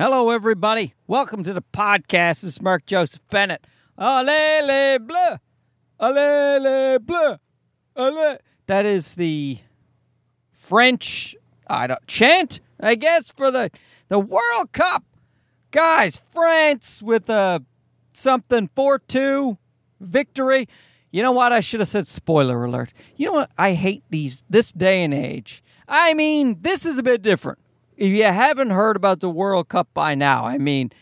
[0.00, 0.94] Hello, everybody.
[1.08, 2.42] Welcome to the podcast.
[2.42, 3.66] This is Mark Joseph Bennett.
[3.98, 5.38] Allez bleu.
[5.98, 7.36] Allez bleu.
[7.96, 8.38] Allez.
[8.68, 9.58] That is the
[10.52, 11.34] French
[11.66, 13.72] I don't, chant, I guess, for the,
[14.06, 15.02] the World Cup.
[15.72, 17.64] Guys, France with a
[18.12, 19.58] something 4 2
[19.98, 20.68] victory.
[21.10, 21.52] You know what?
[21.52, 22.92] I should have said spoiler alert.
[23.16, 23.50] You know what?
[23.58, 25.60] I hate these this day and age.
[25.88, 27.58] I mean, this is a bit different.
[27.98, 30.92] If you haven't heard about the World Cup by now, I mean,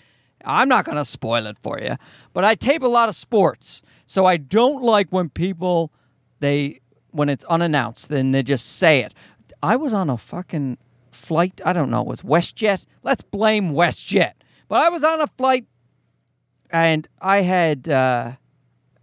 [0.46, 1.96] I'm not going to spoil it for you,
[2.32, 3.82] but I tape a lot of sports.
[4.06, 5.92] So I don't like when people
[6.40, 9.12] they when it's unannounced, then they just say it.
[9.62, 10.78] I was on a fucking
[11.10, 12.86] flight, I don't know, it was WestJet.
[13.02, 14.32] Let's blame WestJet.
[14.68, 15.66] But I was on a flight
[16.70, 18.32] and I had uh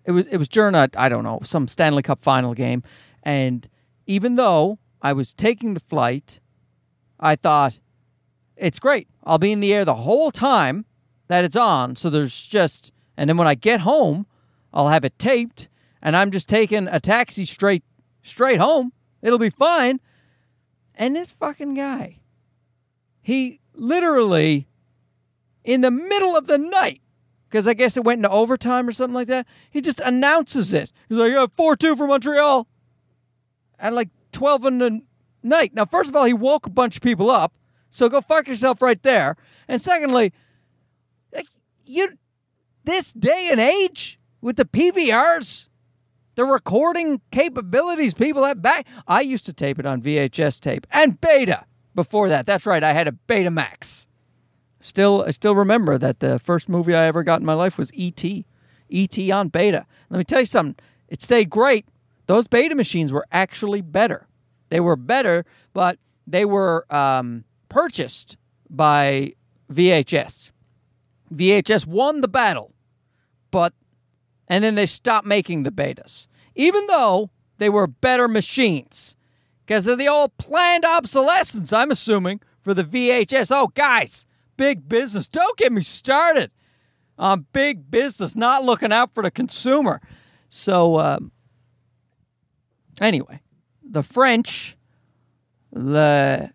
[0.04, 2.82] it was it was during a I don't know, some Stanley Cup final game
[3.22, 3.70] and
[4.08, 6.40] even though I was taking the flight,
[7.20, 7.80] I thought
[8.64, 9.10] it's great.
[9.26, 10.86] I'll be in the air the whole time
[11.28, 11.98] that it's on.
[11.98, 14.26] So there's just, and then when I get home,
[14.74, 15.68] I'll have it taped,
[16.02, 17.84] and I'm just taking a taxi straight
[18.24, 18.94] straight home.
[19.22, 20.00] It'll be fine.
[20.96, 22.20] And this fucking guy,
[23.22, 24.68] he literally,
[25.64, 27.02] in the middle of the night,
[27.50, 30.92] because I guess it went into overtime or something like that, he just announces it.
[31.10, 32.68] He's like, yeah, 4 2 for Montreal.
[33.78, 35.02] At like 12 in the
[35.42, 35.74] night.
[35.74, 37.54] Now, first of all, he woke a bunch of people up.
[37.94, 39.36] So go fuck yourself right there.
[39.68, 40.34] And secondly,
[41.32, 41.46] like,
[41.86, 42.10] you
[42.84, 45.70] this day and age with the PVRs,
[46.34, 48.88] the recording capabilities people have back.
[49.08, 52.48] I used to tape it on VHS tape and beta before that.
[52.48, 54.08] That's right, I had a Betamax.
[54.80, 57.92] Still, I still remember that the first movie I ever got in my life was
[57.94, 58.46] E.T.
[58.90, 59.32] E.T.
[59.32, 59.86] on beta.
[60.10, 60.84] Let me tell you something.
[61.10, 61.86] It stayed great.
[62.26, 64.28] Those beta machines were actually better.
[64.70, 68.38] They were better, but they were um, purchased
[68.70, 69.34] by
[69.72, 70.52] VHS.
[71.34, 72.72] VHS won the battle,
[73.50, 73.74] but
[74.48, 79.16] and then they stopped making the betas, even though they were better machines
[79.66, 81.74] because of the old planned obsolescence.
[81.74, 83.50] I'm assuming for the VHS.
[83.50, 85.28] Oh, guys, big business.
[85.28, 86.52] Don't get me started
[87.18, 90.00] on big business not looking out for the consumer.
[90.48, 91.32] So, um,
[93.02, 93.42] anyway,
[93.84, 94.78] the French,
[95.72, 96.52] the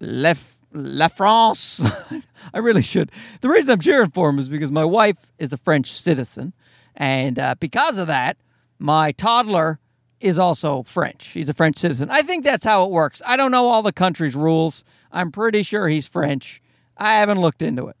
[0.00, 0.34] La,
[0.72, 1.80] La France.
[2.54, 3.10] I really should.
[3.40, 6.52] The reason I'm cheering for him is because my wife is a French citizen.
[6.94, 8.36] And uh, because of that,
[8.78, 9.78] my toddler
[10.20, 11.28] is also French.
[11.28, 12.10] He's a French citizen.
[12.10, 13.20] I think that's how it works.
[13.26, 14.82] I don't know all the country's rules.
[15.12, 16.62] I'm pretty sure he's French.
[16.96, 17.96] I haven't looked into it.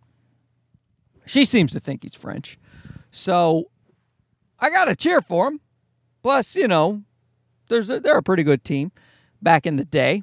[1.26, 2.58] She seems to think he's French.
[3.10, 3.70] So
[4.58, 5.60] I got to cheer for him.
[6.22, 7.02] Plus, you know,
[7.68, 8.92] there's a, they're a pretty good team
[9.42, 10.22] back in the day.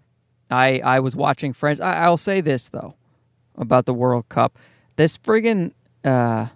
[0.54, 1.80] I I was watching Friends.
[1.80, 2.96] I, I'll say this though
[3.58, 4.58] about the World Cup.
[4.96, 6.48] This friggin' uh,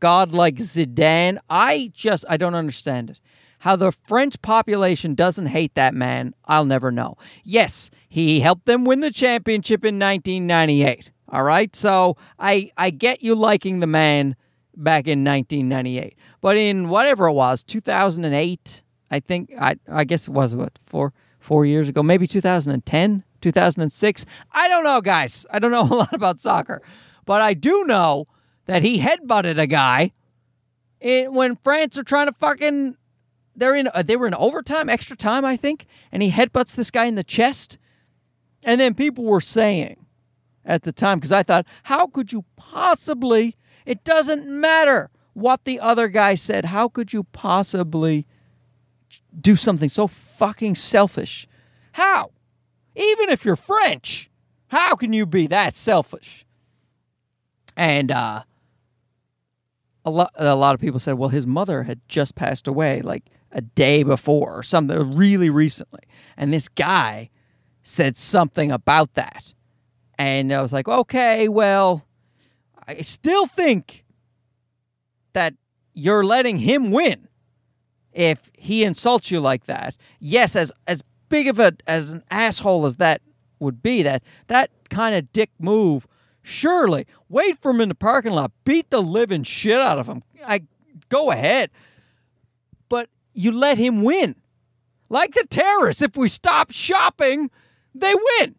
[0.00, 1.38] god Zidane.
[1.48, 3.20] I just I don't understand it.
[3.60, 7.16] How the French population doesn't hate that man, I'll never know.
[7.42, 11.10] Yes, he helped them win the championship in 1998.
[11.30, 14.36] All right, so I I get you liking the man
[14.76, 20.30] back in 1998, but in whatever it was, 2008, I think I I guess it
[20.30, 24.26] was what four four years ago, maybe 2010, 2006.
[24.52, 25.46] I don't know, guys.
[25.50, 26.82] I don't know a lot about soccer,
[27.24, 28.26] but I do know
[28.66, 30.12] that he headbutted a guy
[31.00, 32.96] in, when France are trying to fucking.
[33.56, 33.88] They're in.
[33.92, 37.16] Uh, they were in overtime, extra time, I think, and he headbutts this guy in
[37.16, 37.76] the chest.
[38.64, 40.06] And then people were saying
[40.64, 43.56] at the time, because I thought, how could you possibly?
[43.86, 46.66] It doesn't matter what the other guy said.
[46.66, 48.26] How could you possibly
[49.40, 51.46] do something so fucking selfish?
[51.92, 52.30] How?
[52.94, 54.30] Even if you're French,
[54.68, 56.44] how can you be that selfish?
[57.76, 58.42] And uh,
[60.04, 63.24] a lot, a lot of people said, well, his mother had just passed away like
[63.52, 66.02] a day before or something really recently.
[66.36, 67.30] And this guy
[67.82, 69.54] said something about that.
[70.18, 72.04] And I was like, okay, well,
[72.86, 74.04] I still think
[75.32, 75.54] that
[75.94, 77.27] you're letting him win
[78.18, 79.96] if he insults you like that.
[80.18, 83.22] Yes, as as big of a as an asshole as that
[83.60, 86.06] would be, that that kind of dick move,
[86.42, 90.24] surely wait for him in the parking lot, beat the living shit out of him.
[90.44, 90.62] I
[91.08, 91.70] go ahead.
[92.88, 94.34] But you let him win.
[95.08, 97.50] Like the terrorists, if we stop shopping,
[97.94, 98.56] they win.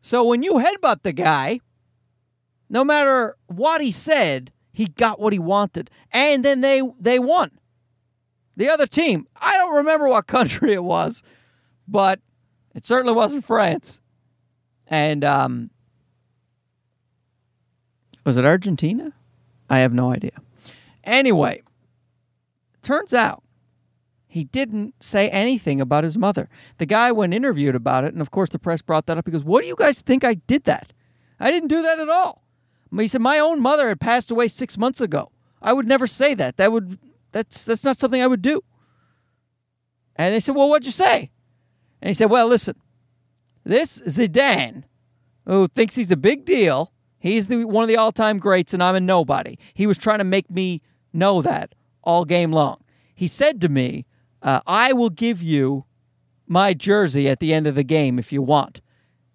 [0.00, 1.60] So when you headbutt the guy,
[2.68, 5.88] no matter what he said, he got what he wanted.
[6.10, 7.52] And then they they won.
[8.56, 11.22] The other team, I don't remember what country it was,
[11.88, 12.20] but
[12.74, 14.00] it certainly wasn't France.
[14.86, 15.70] And um,
[18.24, 19.12] Was it Argentina?
[19.70, 20.32] I have no idea.
[21.04, 21.62] Anyway,
[22.82, 23.42] turns out
[24.26, 26.48] he didn't say anything about his mother.
[26.78, 29.32] The guy, when interviewed about it, and of course the press brought that up, he
[29.32, 30.92] goes, What do you guys think I did that?
[31.40, 32.42] I didn't do that at all.
[32.96, 35.30] He said, My own mother had passed away six months ago.
[35.60, 36.56] I would never say that.
[36.56, 36.98] That would
[37.32, 38.62] that's that's not something I would do.
[40.16, 41.30] And they said, Well, what'd you say?
[42.00, 42.76] And he said, Well, listen,
[43.64, 44.84] this Zidane,
[45.46, 48.94] who thinks he's a big deal, he's the one of the all-time greats, and I'm
[48.94, 49.58] a nobody.
[49.74, 50.82] He was trying to make me
[51.12, 52.78] know that all game long.
[53.14, 54.06] He said to me,
[54.42, 55.84] uh, "I will give you
[56.46, 58.80] my jersey at the end of the game if you want."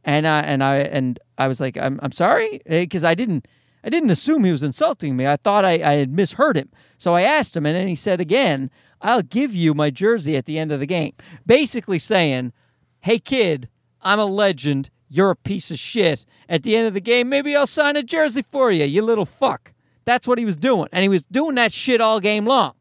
[0.04, 3.48] And I and I and I was like, "I'm I'm sorry," because I didn't
[3.84, 5.28] I didn't assume he was insulting me.
[5.28, 6.70] I thought I, I had misheard him.
[6.98, 8.70] So I asked him, and then he said again,
[9.02, 11.14] "I'll give you my jersey at the end of the game."
[11.46, 12.54] Basically saying,
[13.02, 13.70] "Hey kid,
[14.02, 14.90] I'm a legend.
[15.10, 16.26] You're a piece of shit.
[16.50, 19.26] At the end of the game, maybe I'll sign a jersey for you, you little
[19.26, 19.74] fuck."
[20.08, 20.88] That's what he was doing.
[20.94, 22.76] And he was doing that shit all game long.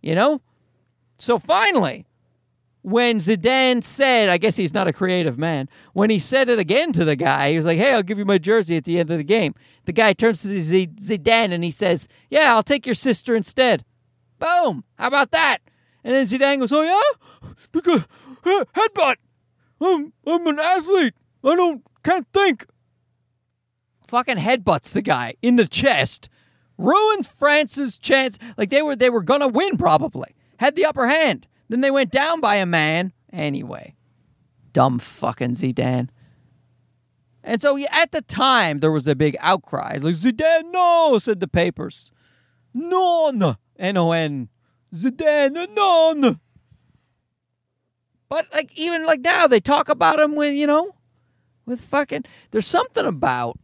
[0.00, 0.40] You know?
[1.18, 2.06] So finally,
[2.82, 6.92] when Zidane said, I guess he's not a creative man, when he said it again
[6.92, 9.10] to the guy, he was like, hey, I'll give you my jersey at the end
[9.10, 9.54] of the game.
[9.84, 13.84] The guy turns to Zidane and he says, yeah, I'll take your sister instead.
[14.38, 14.84] Boom.
[14.96, 15.58] How about that?
[16.04, 17.50] And then Zidane goes, oh, yeah?
[17.72, 18.06] Because
[18.44, 19.16] uh, headbutt.
[19.80, 21.14] I'm, I'm an athlete.
[21.44, 22.66] I don't, can't think.
[24.06, 26.30] Fucking headbutts the guy in the chest
[26.78, 28.38] ruins France's chance.
[28.56, 30.34] Like they were they were gonna win probably.
[30.58, 31.46] Had the upper hand.
[31.68, 33.12] Then they went down by a man.
[33.32, 33.94] Anyway.
[34.72, 36.08] Dumb fucking Zidane.
[37.42, 39.98] And so at the time there was a big outcry.
[40.00, 42.10] Like Zidane, no, said the papers.
[42.74, 43.56] Non.
[43.78, 44.48] N-O-N.
[44.94, 46.40] Zidane, non.
[48.28, 50.94] But like even like now they talk about him with, you know,
[51.64, 53.58] with fucking there's something about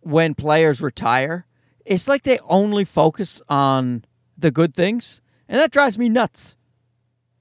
[0.00, 1.46] when players retire
[1.88, 4.04] it's like they only focus on
[4.36, 6.54] the good things, and that drives me nuts.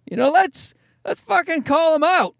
[0.09, 0.73] You know, let's
[1.05, 2.35] let's fucking call them out.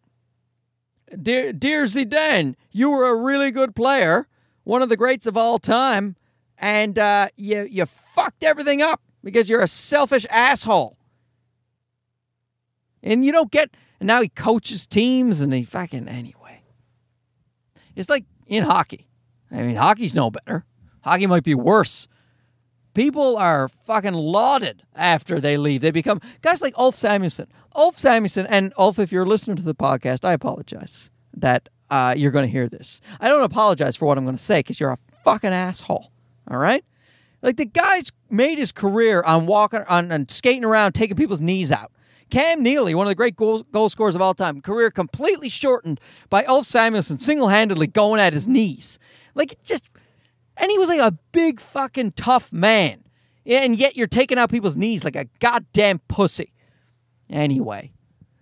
[1.21, 4.27] Dear, dear Zidane, you were a really good player,
[4.63, 6.15] one of the greats of all time,
[6.57, 10.97] and uh, you you fucked everything up because you're a selfish asshole.
[13.03, 13.75] And you don't get.
[13.99, 16.61] And now he coaches teams, and he fucking anyway.
[17.95, 19.07] It's like in hockey.
[19.51, 20.65] I mean, hockey's no better.
[21.01, 22.07] Hockey might be worse.
[22.97, 25.81] People are fucking lauded after they leave.
[25.81, 27.45] They become guys like Ulf Samuelsson.
[27.75, 32.31] Ulf Samuelsson, and Ulf, if you're listening to the podcast, I apologize that uh, you're
[32.31, 32.99] going to hear this.
[33.19, 36.11] I don't apologize for what I'm going to say because you're a fucking asshole.
[36.49, 36.83] All right?
[37.43, 41.71] Like the guy's made his career on walking, on, on skating around, taking people's knees
[41.71, 41.91] out.
[42.31, 45.99] Cam Neely, one of the great goal, goal scorers of all time, career completely shortened
[46.31, 48.97] by Ulf Samuelsson single handedly going at his knees.
[49.35, 49.91] Like, just
[50.59, 53.03] and he was like a big fucking tough man.
[53.45, 56.53] And yet you're taking out people's knees like a goddamn pussy.
[57.29, 57.93] Anyway.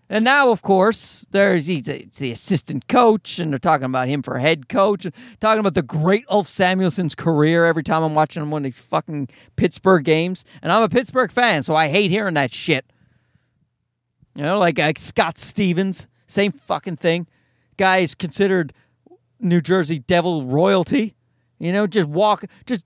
[0.07, 4.37] And now, of course, there's he's the assistant coach, and they're talking about him for
[4.37, 8.51] head coach, and talking about the great Ulf Samuelsson's career every time I'm watching him
[8.51, 10.45] one of these fucking Pittsburgh games.
[10.61, 12.85] And I'm a Pittsburgh fan, so I hate hearing that shit.
[14.35, 17.25] You know, like, like Scott Stevens, same fucking thing.
[17.77, 18.73] Guy's considered
[19.39, 21.14] New Jersey Devil royalty.
[21.59, 22.85] You know, just walk, just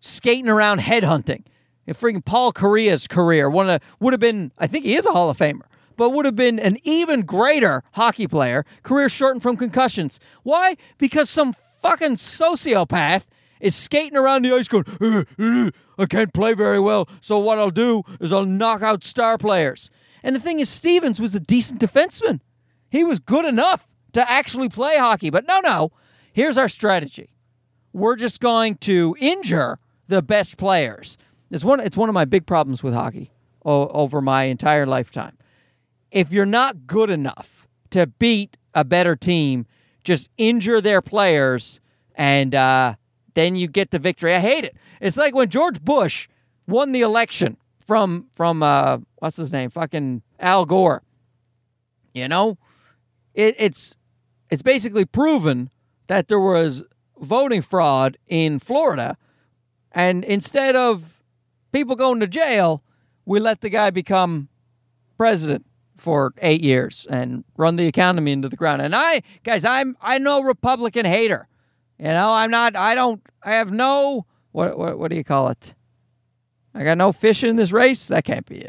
[0.00, 1.44] skating around headhunting.
[1.86, 5.28] And freaking Paul Kariya's career, one would have been, I think he is a Hall
[5.28, 5.62] of Famer,
[5.96, 8.64] but would have been an even greater hockey player.
[8.82, 10.18] Career shortened from concussions.
[10.42, 10.76] Why?
[10.98, 13.26] Because some fucking sociopath
[13.60, 17.58] is skating around the ice going, uh, uh, I can't play very well, so what
[17.58, 19.90] I'll do is I'll knock out star players.
[20.22, 22.40] And the thing is, Stevens was a decent defenseman.
[22.88, 25.28] He was good enough to actually play hockey.
[25.28, 25.92] But no, no.
[26.32, 27.33] Here's our strategy
[27.94, 31.16] we're just going to injure the best players.
[31.50, 33.30] It's one, it's one of my big problems with hockey
[33.64, 35.38] o- over my entire lifetime.
[36.10, 39.66] If you're not good enough to beat a better team,
[40.02, 41.80] just injure their players
[42.16, 42.96] and uh,
[43.34, 44.34] then you get the victory.
[44.34, 44.76] I hate it.
[45.00, 46.28] It's like when George Bush
[46.66, 51.02] won the election from from uh, what's his name, fucking Al Gore.
[52.12, 52.58] You know,
[53.34, 53.96] it, it's
[54.50, 55.70] it's basically proven
[56.06, 56.84] that there was
[57.24, 59.16] voting fraud in Florida.
[59.92, 61.22] And instead of
[61.72, 62.82] people going to jail,
[63.24, 64.48] we let the guy become
[65.16, 65.66] president
[65.96, 68.82] for eight years and run the economy into the ground.
[68.82, 71.48] And I, guys, I'm I'm no Republican hater.
[71.98, 72.76] You know, I'm not.
[72.76, 73.22] I don't.
[73.42, 74.26] I have no.
[74.52, 75.74] What what what do you call it?
[76.74, 78.08] I got no fish in this race.
[78.08, 78.66] That can't be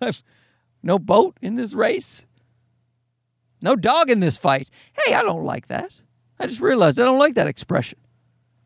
[0.00, 0.22] it.
[0.82, 2.26] no boat in this race.
[3.62, 4.68] No dog in this fight.
[4.92, 5.92] Hey, I don't like that.
[6.38, 7.98] I just realized I don't like that expression.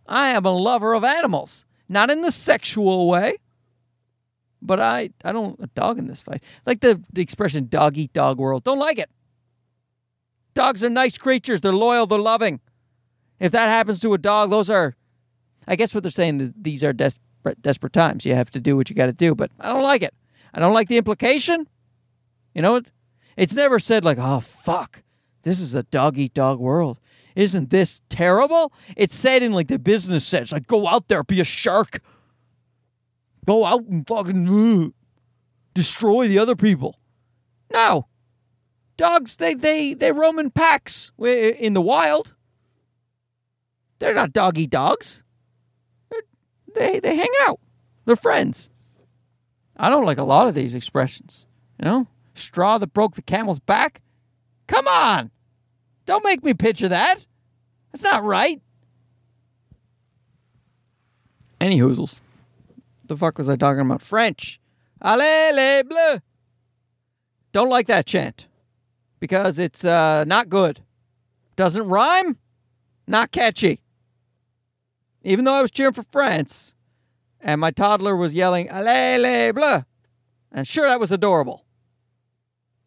[0.07, 3.37] I am a lover of animals, not in the sexual way,
[4.61, 6.43] but I I don't a dog in this fight.
[6.67, 8.65] Like the, the expression dog eat dog world.
[8.65, 9.11] Don't like it.
[10.53, 11.61] Dogs are nice creatures.
[11.61, 12.61] They're loyal, they're loving.
[13.39, 14.97] If that happens to a dog, those are
[15.67, 18.25] I guess what they're saying these are desperate desperate times.
[18.25, 20.15] You have to do what you got to do, but I don't like it.
[20.53, 21.69] I don't like the implication.
[22.55, 22.83] You know,
[23.37, 25.03] it's never said like, "Oh fuck,
[25.43, 26.99] this is a dog eat dog world."
[27.41, 28.71] Isn't this terrible?
[28.99, 32.03] It's said in like the business sense, like go out there, be a shark,
[33.47, 34.91] go out and fucking uh,
[35.73, 36.99] destroy the other people.
[37.73, 38.09] No,
[38.99, 42.35] dogs they they they roam in packs in the wild.
[44.01, 45.23] They're not doggy dogs.
[46.11, 46.21] They're,
[46.75, 47.59] they they hang out.
[48.05, 48.69] They're friends.
[49.79, 51.47] I don't like a lot of these expressions.
[51.79, 54.03] You know, straw that broke the camel's back.
[54.67, 55.31] Come on,
[56.05, 57.25] don't make me picture that.
[57.93, 58.61] That's not right.
[61.61, 62.21] Any hoozles.
[63.07, 64.03] The fuck was I talking about?
[64.03, 64.61] French.
[65.03, 66.21] Allez les bleus.
[67.53, 68.47] Don't like that chant
[69.19, 70.81] because it's uh, not good.
[71.57, 72.39] Doesn't rhyme.
[73.07, 73.81] Not catchy.
[75.23, 76.75] Even though I was cheering for France,
[77.41, 79.85] and my toddler was yelling "Allez les bleus,"
[80.53, 81.65] and sure that was adorable,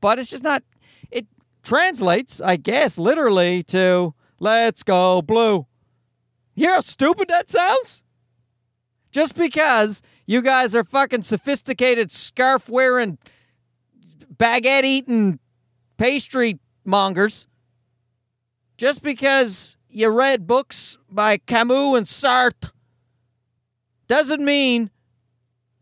[0.02, 0.64] but it's just not.
[1.12, 1.28] It
[1.62, 5.68] translates, I guess, literally to Let's go blue.
[6.54, 8.04] You hear how stupid that sounds?
[9.10, 13.20] Just because you guys are fucking sophisticated scarf wearing,
[14.36, 15.40] baguette eating
[15.96, 17.48] pastry mongers,
[18.78, 22.72] just because you read books by Camus and Sartre,
[24.10, 24.90] doesn't mean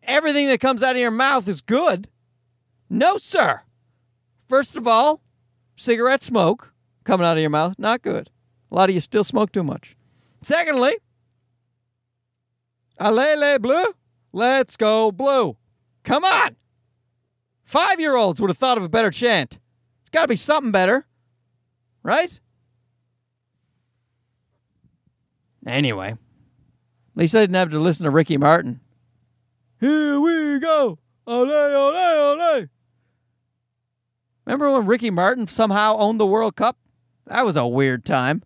[0.03, 2.10] everything that comes out of your mouth is good.
[2.91, 3.62] No, sir.
[4.48, 5.24] First of all,
[5.75, 8.30] cigarette smoke coming out of your mouth, not good.
[8.72, 9.98] A lot of you still smoke too much.
[10.42, 10.96] Secondly,
[13.00, 13.94] allez les bleu,
[14.32, 15.58] let's go blue.
[16.04, 16.56] Come on.
[17.66, 19.60] Five year olds would have thought of a better chant.
[20.01, 21.06] It's got to be something better,
[22.01, 22.40] right?
[25.68, 26.18] Anyway, at
[27.16, 28.80] least I didn't have to listen to Ricky Martin.
[29.80, 30.98] Here we go.
[31.28, 32.66] Ole, ole, ole.
[34.46, 36.78] Remember when Ricky Martin somehow owned the World Cup?
[37.28, 38.44] That was a weird time.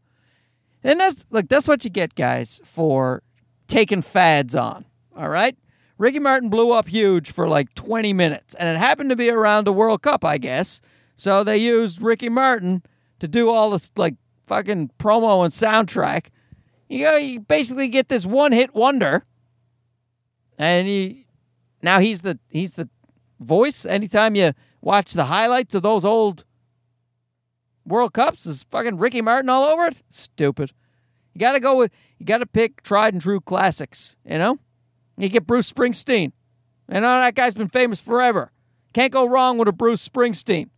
[0.86, 3.24] And that's like that's what you get, guys, for
[3.68, 4.86] taking fads on.
[5.18, 5.58] All right?
[5.98, 9.66] Ricky Martin blew up huge for like 20 minutes, and it happened to be around
[9.66, 10.82] the World Cup, I guess.
[11.16, 12.84] So they used Ricky Martin
[13.20, 14.16] to do all this like
[14.46, 16.28] fucking promo and soundtrack.
[16.88, 19.24] You know, you basically get this one hit wonder,
[20.60, 21.26] and he
[21.82, 22.90] now he's the he's the
[23.40, 23.88] voice.
[23.88, 26.44] Anytime you watch the highlights of those old
[27.86, 30.02] World Cups is fucking Ricky Martin all over it?
[30.10, 30.72] Stupid.
[31.34, 34.58] You got to go with, you got to pick tried and true classics, you know?
[35.18, 36.32] You get Bruce Springsteen.
[36.92, 38.52] You know, that guy's been famous forever.
[38.94, 40.70] Can't go wrong with a Bruce Springsteen.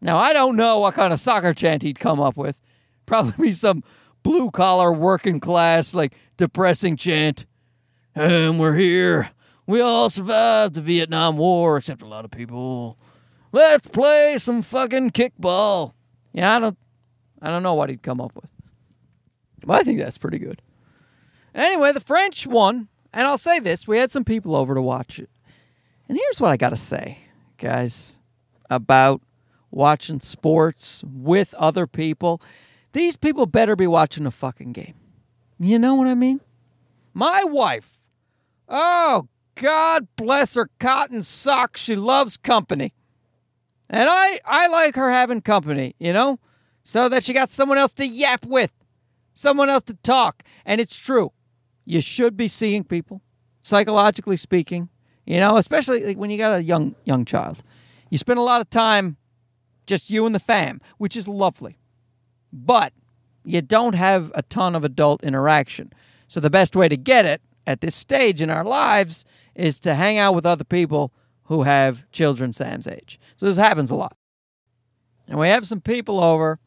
[0.00, 2.60] Now, I don't know what kind of soccer chant he'd come up with.
[3.06, 3.84] Probably be some
[4.22, 7.46] blue collar working class, like depressing chant.
[8.14, 9.30] And we're here.
[9.66, 12.98] We all survived the Vietnam War, except a lot of people.
[13.52, 15.92] Let's play some fucking kickball.
[16.32, 16.78] Yeah, I don't
[17.40, 18.48] I don't know what he'd come up with.
[19.64, 20.62] But I think that's pretty good.
[21.54, 25.18] Anyway, the French won, and I'll say this, we had some people over to watch
[25.18, 25.28] it.
[26.08, 27.18] And here's what I got to say,
[27.58, 28.18] guys,
[28.70, 29.20] about
[29.70, 32.40] watching sports with other people.
[32.92, 34.94] These people better be watching a fucking game.
[35.58, 36.40] You know what I mean?
[37.14, 37.98] My wife,
[38.68, 41.80] oh, God bless her cotton socks.
[41.80, 42.94] She loves company.
[43.92, 46.40] And I, I like her having company, you know,
[46.82, 48.72] so that she got someone else to yap with,
[49.34, 50.42] someone else to talk.
[50.64, 51.32] And it's true.
[51.84, 53.20] You should be seeing people,
[53.60, 54.88] psychologically speaking,
[55.26, 57.62] you know, especially when you got a young young child.
[58.08, 59.18] You spend a lot of time
[59.86, 61.78] just you and the fam, which is lovely.
[62.50, 62.94] But
[63.44, 65.92] you don't have a ton of adult interaction.
[66.28, 69.94] So the best way to get it at this stage in our lives is to
[69.94, 71.12] hang out with other people
[71.44, 73.18] who have children Sam's age.
[73.36, 74.16] So this happens a lot.
[75.28, 76.58] And we have some people over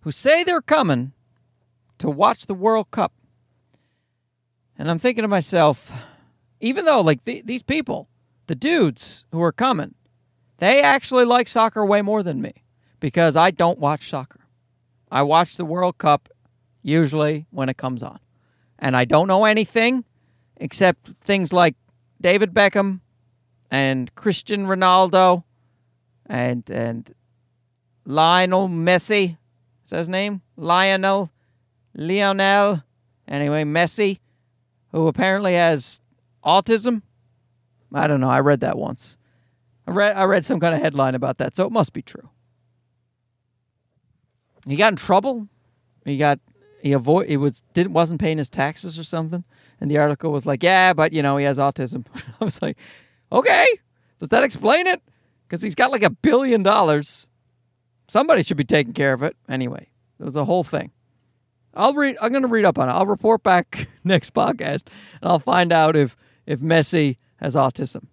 [0.00, 1.12] who say they're coming
[1.98, 3.12] to watch the World Cup.
[4.78, 5.92] And I'm thinking to myself,
[6.60, 8.08] even though, like, the, these people,
[8.46, 9.94] the dudes who are coming,
[10.58, 12.64] they actually like soccer way more than me
[13.00, 14.40] because I don't watch soccer.
[15.10, 16.28] I watch the World Cup
[16.82, 18.18] usually when it comes on.
[18.78, 20.04] And I don't know anything
[20.56, 21.74] except things like
[22.20, 23.00] David Beckham
[23.70, 25.44] and Christian Ronaldo
[26.26, 27.14] and and
[28.04, 29.36] Lionel Messi.
[29.84, 30.42] Is that his name?
[30.56, 31.30] Lionel
[31.94, 32.82] Lionel
[33.28, 34.20] Anyway, Messi,
[34.92, 36.00] who apparently has
[36.44, 37.02] autism.
[37.92, 38.30] I don't know.
[38.30, 39.18] I read that once.
[39.86, 42.30] I read I read some kind of headline about that, so it must be true.
[44.66, 45.48] He got in trouble.
[46.04, 46.40] He got
[46.82, 49.44] he avoid he was didn't wasn't paying his taxes or something,
[49.80, 52.06] and the article was like, yeah, but you know he has autism.
[52.40, 52.76] I was like,
[53.30, 53.66] okay,
[54.18, 55.02] does that explain it?
[55.46, 57.28] Because he's got like a billion dollars.
[58.08, 59.36] Somebody should be taking care of it.
[59.48, 60.92] Anyway, it was a whole thing.
[61.74, 62.16] I'll read.
[62.20, 62.92] I'm going to read up on it.
[62.92, 64.88] I'll report back next podcast,
[65.20, 66.16] and I'll find out if
[66.46, 68.06] if Messi has autism.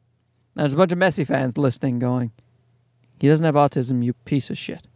[0.56, 2.32] Now, there's a bunch of Messi fans listening, going,
[3.20, 4.88] "He doesn't have autism, you piece of shit."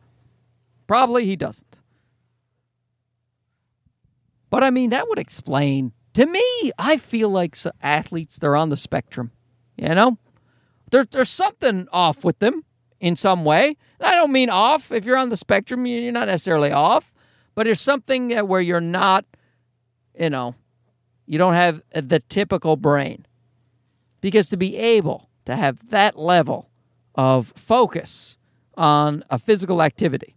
[0.87, 1.79] Probably he doesn't.
[4.49, 6.71] But I mean, that would explain to me.
[6.77, 9.31] I feel like athletes they're on the spectrum.
[9.81, 10.17] You know,
[10.91, 12.63] there, there's something off with them
[12.99, 13.77] in some way.
[13.99, 14.91] And I don't mean off.
[14.91, 17.13] If you're on the spectrum, you're not necessarily off,
[17.55, 19.25] but there's something where you're not,
[20.19, 20.55] you know,
[21.25, 23.25] you don't have the typical brain.
[24.21, 26.69] Because to be able to have that level
[27.15, 28.37] of focus
[28.75, 30.35] on a physical activity,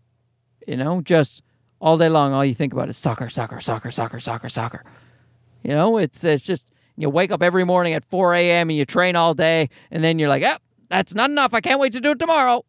[0.67, 1.43] you know, just
[1.81, 4.85] all day long, all you think about is soccer, soccer, soccer, soccer, soccer, soccer.
[5.65, 8.71] You know, it's it's just you wake up every morning at 4 a.m.
[8.71, 11.55] and you train all day, and then you're like, "Yep, oh, that's not enough.
[11.55, 12.65] I can't wait to do it tomorrow."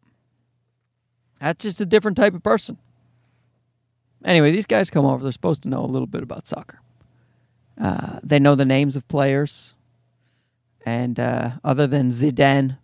[1.40, 2.78] That's just a different type of person.
[4.24, 5.22] Anyway, these guys come over.
[5.22, 6.80] They're supposed to know a little bit about soccer.
[7.78, 9.74] Uh, they know the names of players,
[10.86, 12.78] and uh, other than Zidane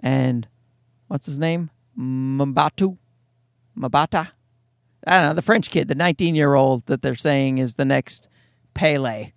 [0.00, 0.48] and
[1.08, 2.96] what's his name, Mbatu,
[3.78, 4.30] Mabata.
[5.06, 7.84] I don't know the French kid, the 19 year old that they're saying is the
[7.84, 8.28] next
[8.74, 9.32] Pele.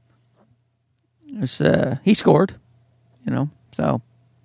[1.62, 2.56] Uh, he scored,
[3.26, 4.02] you know, so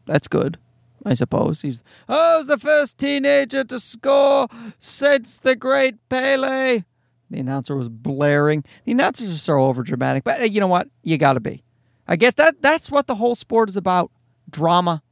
[0.07, 0.59] that's good,
[1.05, 1.63] I suppose.
[1.63, 6.85] He's oh, the first teenager to score since the great Pele.
[7.31, 8.65] The announcer was blaring.
[8.85, 10.89] The announcers are so over dramatic, but you know what?
[11.03, 11.63] You got to be.
[12.09, 14.11] I guess that that's what the whole sport is about:
[14.51, 15.03] drama.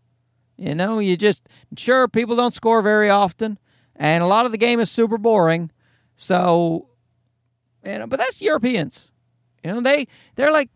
[0.57, 3.59] You know, you just sure people don't score very often,
[3.95, 5.71] and a lot of the game is super boring.
[6.17, 6.89] So,
[7.85, 9.13] you know, but that's Europeans.
[9.63, 10.71] You know, they they're like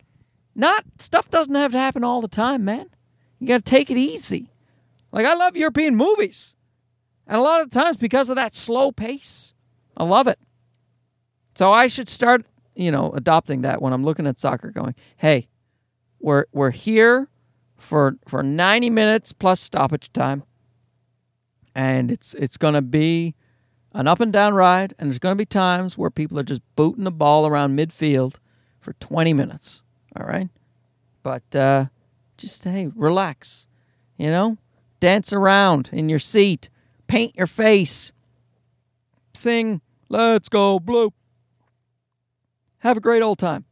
[0.54, 2.86] not stuff doesn't have to happen all the time, man.
[3.38, 4.50] You got to take it easy.
[5.10, 6.54] Like I love European movies.
[7.26, 9.54] And a lot of times because of that slow pace,
[9.96, 10.38] I love it.
[11.54, 15.48] So I should start, you know, adopting that when I'm looking at soccer going, "Hey,
[16.18, 17.28] we're we're here
[17.82, 20.44] for for 90 minutes plus stoppage time.
[21.74, 23.34] And it's it's going to be
[23.92, 26.62] an up and down ride and there's going to be times where people are just
[26.76, 28.36] booting the ball around midfield
[28.80, 29.82] for 20 minutes.
[30.16, 30.48] All right.
[31.22, 31.87] But uh,
[32.37, 33.66] just, hey, relax.
[34.16, 34.59] You know,
[35.01, 36.68] dance around in your seat,
[37.07, 38.12] paint your face,
[39.35, 41.12] sing, let's go blue.
[42.79, 43.64] Have a great old time.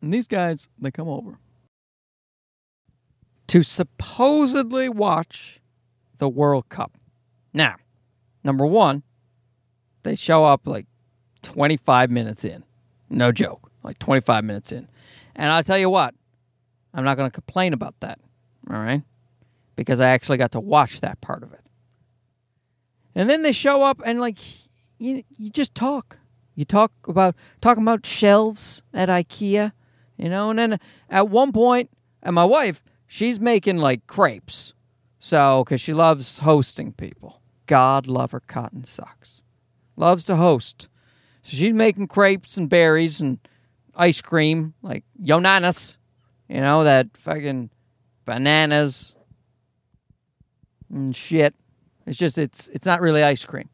[0.00, 1.38] And these guys, they come over
[3.48, 5.60] to supposedly watch
[6.18, 6.92] the World Cup.
[7.52, 7.76] Now,
[8.42, 9.02] number one,
[10.02, 10.86] they show up like
[11.42, 12.64] 25 minutes in.
[13.10, 14.88] No joke like 25 minutes in.
[15.36, 16.14] And I'll tell you what,
[16.92, 18.18] I'm not going to complain about that.
[18.70, 19.02] All right?
[19.76, 21.60] Because I actually got to watch that part of it.
[23.14, 24.38] And then they show up and like
[24.98, 26.18] you you just talk.
[26.54, 29.72] You talk about talking about shelves at IKEA,
[30.16, 31.90] you know, and then at one point,
[32.22, 34.72] and my wife, she's making like crepes.
[35.18, 37.40] So, cuz she loves hosting people.
[37.66, 39.42] God love her cotton socks.
[39.96, 40.88] Loves to host.
[41.42, 43.38] So she's making crepes and berries and
[43.96, 45.96] ice cream, like Yonanas,
[46.48, 47.70] you know, that fucking
[48.24, 49.14] bananas
[50.92, 51.54] and shit.
[52.06, 53.68] It's just it's it's not really ice cream.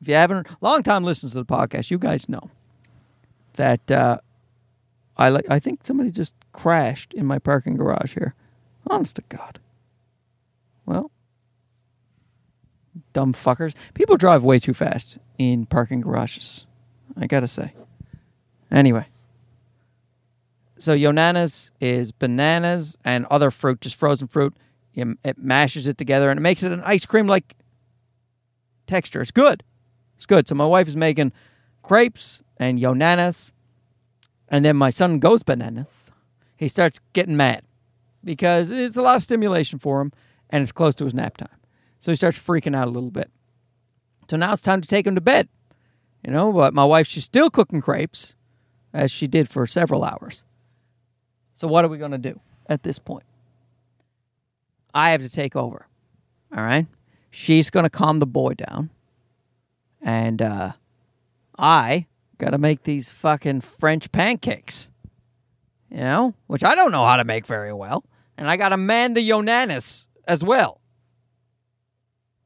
[0.00, 2.50] If you haven't long time listens to the podcast, you guys know
[3.54, 4.18] that uh,
[5.16, 8.34] I like I think somebody just crashed in my parking garage here.
[8.86, 9.58] Honest to God.
[10.86, 11.10] Well,
[13.12, 13.74] dumb fuckers.
[13.94, 16.66] People drive way too fast in parking garages.
[17.16, 17.74] I gotta say.
[18.70, 19.06] Anyway.
[20.78, 24.56] So Yonanas is bananas and other fruit, just frozen fruit.
[24.94, 27.56] It mashes it together and it makes it an ice cream like
[28.86, 29.20] texture.
[29.20, 29.62] It's good.
[30.16, 30.48] It's good.
[30.48, 31.32] So my wife is making
[31.82, 33.52] crepes and Yonanas.
[34.48, 36.10] And then my son goes bananas.
[36.56, 37.62] He starts getting mad
[38.24, 40.12] because it's a lot of stimulation for him
[40.50, 41.48] and it's close to his nap time.
[42.00, 43.30] So he starts freaking out a little bit.
[44.30, 45.48] So now it's time to take him to bed.
[46.24, 48.34] You know, but my wife, she's still cooking crepes
[48.98, 50.42] as she did for several hours.
[51.54, 53.24] So, what are we going to do at this point?
[54.92, 55.86] I have to take over.
[56.54, 56.86] All right.
[57.30, 58.90] She's going to calm the boy down.
[60.02, 60.72] And uh,
[61.56, 62.06] I,
[62.38, 64.90] got to make these fucking French pancakes.
[65.90, 68.04] You know, which I don't know how to make very well,
[68.36, 70.82] and I got to man the Yonanas as well.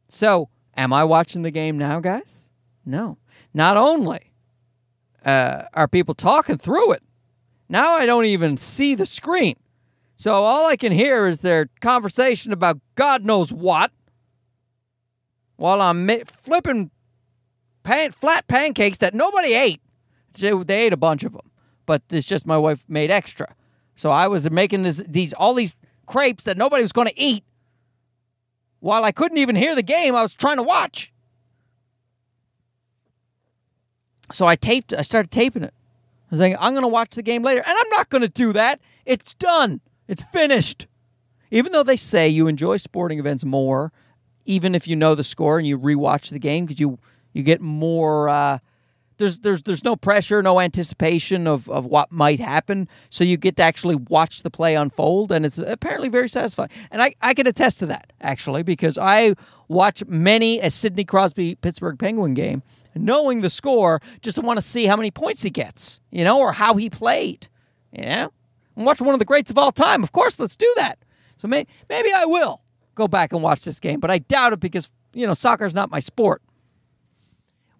[0.06, 2.50] So, am I watching the game now, guys?
[2.86, 3.18] No.
[3.52, 4.31] Not only
[5.24, 7.02] uh, are people talking through it,
[7.68, 9.56] now I don't even see the screen.
[10.16, 13.90] So all I can hear is their conversation about God knows what
[15.56, 16.90] while I'm flipping
[17.82, 19.80] pan- flat pancakes that nobody ate.
[20.38, 21.50] They ate a bunch of them,
[21.86, 23.54] but it's just my wife made extra.
[23.94, 27.44] So I was making this, these all these crepes that nobody was going to eat
[28.80, 31.11] while I couldn't even hear the game I was trying to watch.
[34.32, 35.74] So I taped, I started taping it.
[35.74, 37.62] I was like, I'm going to watch the game later.
[37.66, 38.80] And I'm not going to do that.
[39.04, 40.86] It's done, it's finished.
[41.50, 43.92] Even though they say you enjoy sporting events more,
[44.46, 46.98] even if you know the score and you rewatch the game, because you,
[47.32, 48.28] you get more.
[48.28, 48.58] Uh,
[49.18, 52.88] there's there's there's no pressure, no anticipation of, of what might happen.
[53.10, 56.70] So you get to actually watch the play unfold, and it's apparently very satisfying.
[56.90, 59.34] And I, I can attest to that actually because I
[59.68, 62.62] watch many a Sidney Crosby Pittsburgh Penguin game,
[62.94, 66.38] knowing the score, just to want to see how many points he gets, you know,
[66.38, 67.48] or how he played.
[67.92, 68.28] Yeah,
[68.76, 70.02] and watch one of the greats of all time.
[70.02, 70.98] Of course, let's do that.
[71.36, 72.62] So may, maybe I will
[72.94, 75.90] go back and watch this game, but I doubt it because you know soccer's not
[75.90, 76.42] my sport.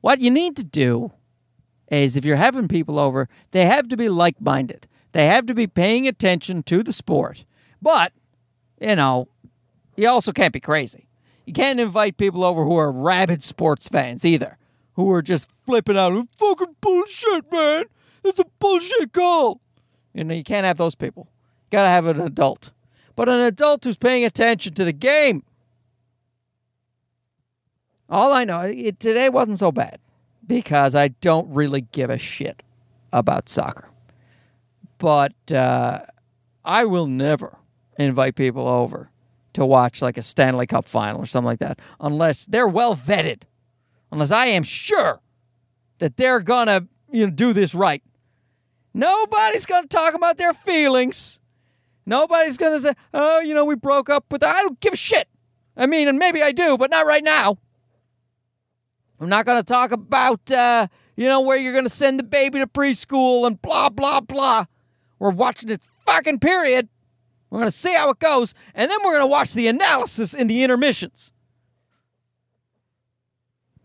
[0.00, 1.12] What you need to do
[1.88, 4.88] is if you're having people over, they have to be like minded.
[5.12, 7.44] They have to be paying attention to the sport.
[7.80, 8.12] But,
[8.80, 9.28] you know,
[9.96, 11.06] you also can't be crazy.
[11.44, 14.56] You can't invite people over who are rabid sports fans either,
[14.94, 17.84] who are just flipping out, fucking bullshit, man.
[18.24, 19.60] It's a bullshit call.
[20.14, 21.28] You know, you can't have those people.
[21.64, 22.70] You gotta have an adult.
[23.16, 25.42] But an adult who's paying attention to the game.
[28.08, 29.98] All I know, it, today wasn't so bad
[30.46, 32.62] because I don't really give a shit
[33.12, 33.88] about soccer.
[34.98, 36.00] But uh,
[36.64, 37.58] I will never
[37.98, 39.10] invite people over
[39.54, 43.42] to watch like a Stanley Cup final or something like that unless they're well vetted,
[44.12, 45.20] unless I am sure
[45.98, 48.04] that they're gonna you know do this right.
[48.94, 51.40] Nobody's gonna talk about their feelings.
[52.06, 55.28] Nobody's gonna say, "Oh, you know, we broke up," but I don't give a shit.
[55.76, 57.58] I mean, and maybe I do, but not right now.
[59.20, 62.24] I'm not going to talk about, uh, you know, where you're going to send the
[62.24, 64.64] baby to preschool and blah, blah, blah.
[65.18, 66.88] We're watching this fucking period.
[67.48, 68.54] We're going to see how it goes.
[68.74, 71.32] And then we're going to watch the analysis in the intermissions.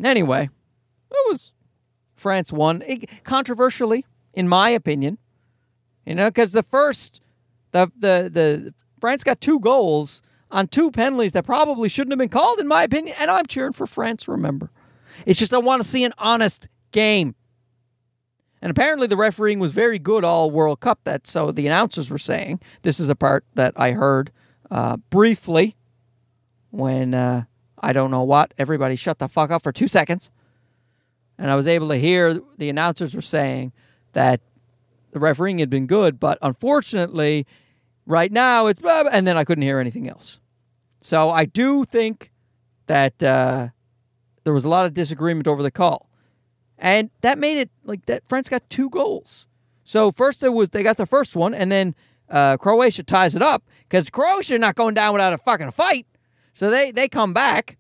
[0.03, 0.49] Anyway,
[1.12, 1.53] it was
[2.15, 2.83] France won.
[3.23, 5.17] Controversially, in my opinion.
[6.05, 7.21] You know, because the first,
[7.71, 12.29] the, the, the, France got two goals on two penalties that probably shouldn't have been
[12.29, 13.15] called, in my opinion.
[13.19, 14.71] And I'm cheering for France, remember.
[15.25, 17.36] It's just I want to see an honest game.
[18.62, 20.99] And apparently the refereeing was very good all World Cup.
[21.03, 24.31] That so the announcers were saying this is a part that I heard
[24.71, 25.75] uh, briefly
[26.71, 27.43] when uh,
[27.79, 30.31] I don't know what everybody shut the fuck up for two seconds,
[31.37, 33.73] and I was able to hear the announcers were saying
[34.13, 34.41] that
[35.11, 37.45] the refereeing had been good, but unfortunately,
[38.05, 40.39] right now it's and then I couldn't hear anything else.
[41.01, 42.31] So I do think
[42.87, 43.69] that uh,
[44.43, 46.09] there was a lot of disagreement over the call.
[46.77, 49.47] And that made it like that France got two goals.
[49.83, 51.95] So first it was they got the first one, and then
[52.29, 56.05] uh, Croatia ties it up because Croatia not going down without a fucking fight.
[56.58, 57.78] So they they come back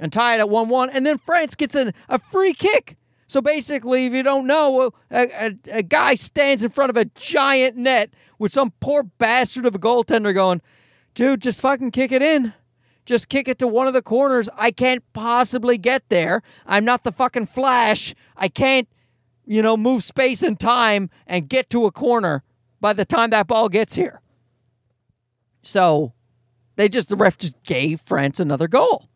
[0.00, 2.96] and tie it at one one, and then France gets an, a free kick.
[3.28, 7.04] So basically, if you don't know, a, a, a guy stands in front of a
[7.04, 10.60] giant net with some poor bastard of a goaltender going,
[11.14, 12.54] "Dude, just fucking kick it in."
[13.06, 14.48] Just kick it to one of the corners.
[14.56, 16.42] I can't possibly get there.
[16.66, 18.16] I'm not the fucking Flash.
[18.36, 18.88] I can't,
[19.46, 22.42] you know, move space and time and get to a corner
[22.80, 24.20] by the time that ball gets here.
[25.62, 26.14] So
[26.76, 29.08] they just, the ref just gave France another goal.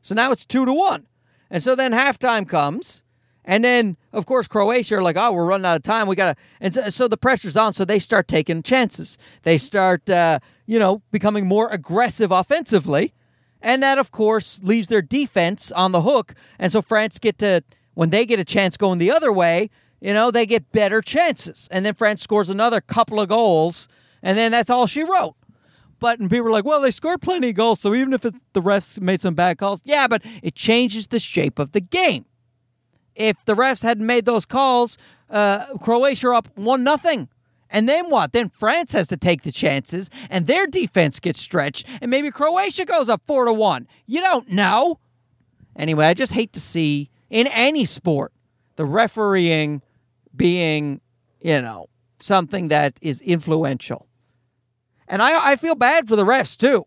[0.00, 1.06] So now it's two to one.
[1.50, 3.04] And so then halftime comes.
[3.44, 6.06] And then, of course, Croatia are like, oh, we're running out of time.
[6.06, 6.42] We got to.
[6.60, 7.72] And so, so, the pressure's on.
[7.72, 9.18] So they start taking chances.
[9.42, 13.12] They start, uh, you know, becoming more aggressive offensively.
[13.60, 16.34] And that, of course, leaves their defense on the hook.
[16.58, 17.62] And so France get to,
[17.94, 19.70] when they get a chance going the other way,
[20.00, 21.68] you know, they get better chances.
[21.70, 23.88] And then France scores another couple of goals.
[24.22, 25.34] And then that's all she wrote.
[26.02, 27.78] But and people are like, well, they scored plenty of goals.
[27.78, 31.60] So even if the refs made some bad calls, yeah, but it changes the shape
[31.60, 32.24] of the game.
[33.14, 34.98] If the refs hadn't made those calls,
[35.30, 37.28] uh, Croatia up one nothing.
[37.70, 38.32] And then what?
[38.32, 42.84] Then France has to take the chances, and their defense gets stretched, and maybe Croatia
[42.84, 43.86] goes up four to one.
[44.04, 44.98] You don't know.
[45.76, 48.32] Anyway, I just hate to see in any sport
[48.74, 49.82] the refereeing
[50.34, 51.00] being,
[51.40, 51.88] you know,
[52.18, 54.08] something that is influential.
[55.12, 56.86] And I, I feel bad for the refs too,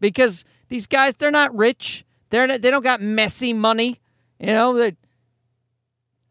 [0.00, 2.04] because these guys they're not rich.
[2.30, 4.00] They're not, they don't got Messi money,
[4.40, 4.74] you know.
[4.74, 4.96] That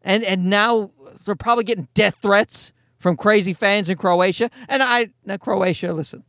[0.02, 0.90] and and now
[1.24, 4.50] they're probably getting death threats from crazy fans in Croatia.
[4.68, 6.24] And I, now Croatia, listen,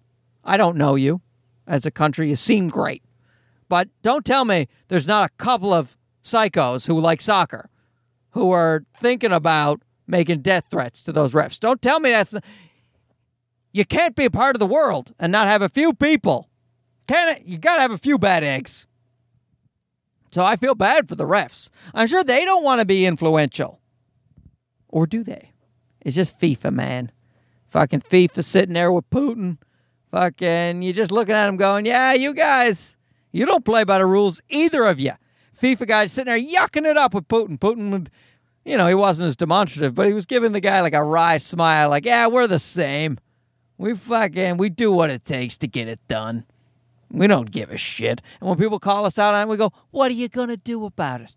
[0.46, 1.20] I don't know you
[1.68, 2.30] as a country.
[2.30, 3.04] You seem great,
[3.68, 7.70] but don't tell me there's not a couple of psychos who like soccer
[8.30, 11.60] who are thinking about making death threats to those refs.
[11.60, 12.34] Don't tell me that's.
[13.76, 16.50] You can't be a part of the world and not have a few people.
[17.10, 17.44] Can it?
[17.44, 18.88] You got to have a few bad eggs.
[20.32, 21.70] So I feel bad for the refs.
[21.94, 23.82] I'm sure they don't want to be influential.
[24.88, 25.52] Or do they?
[26.00, 27.12] It's just FIFA, man.
[27.66, 29.58] Fucking FIFA sitting there with Putin.
[30.10, 32.96] Fucking, you're just looking at him going, yeah, you guys,
[33.34, 35.12] you don't play by the rules, either of you.
[35.62, 37.60] FIFA guys sitting there yucking it up with Putin.
[37.60, 38.10] Putin would
[38.64, 41.38] you know, he wasn't as demonstrative, but he was giving the guy like a wry
[41.38, 43.20] smile, like, yeah, we're the same.
[43.78, 46.46] We fucking, we do what it takes to get it done.
[47.12, 48.22] We don't give a shit.
[48.40, 50.86] And when people call us out on it, we go, what are you to do
[50.86, 51.36] about it?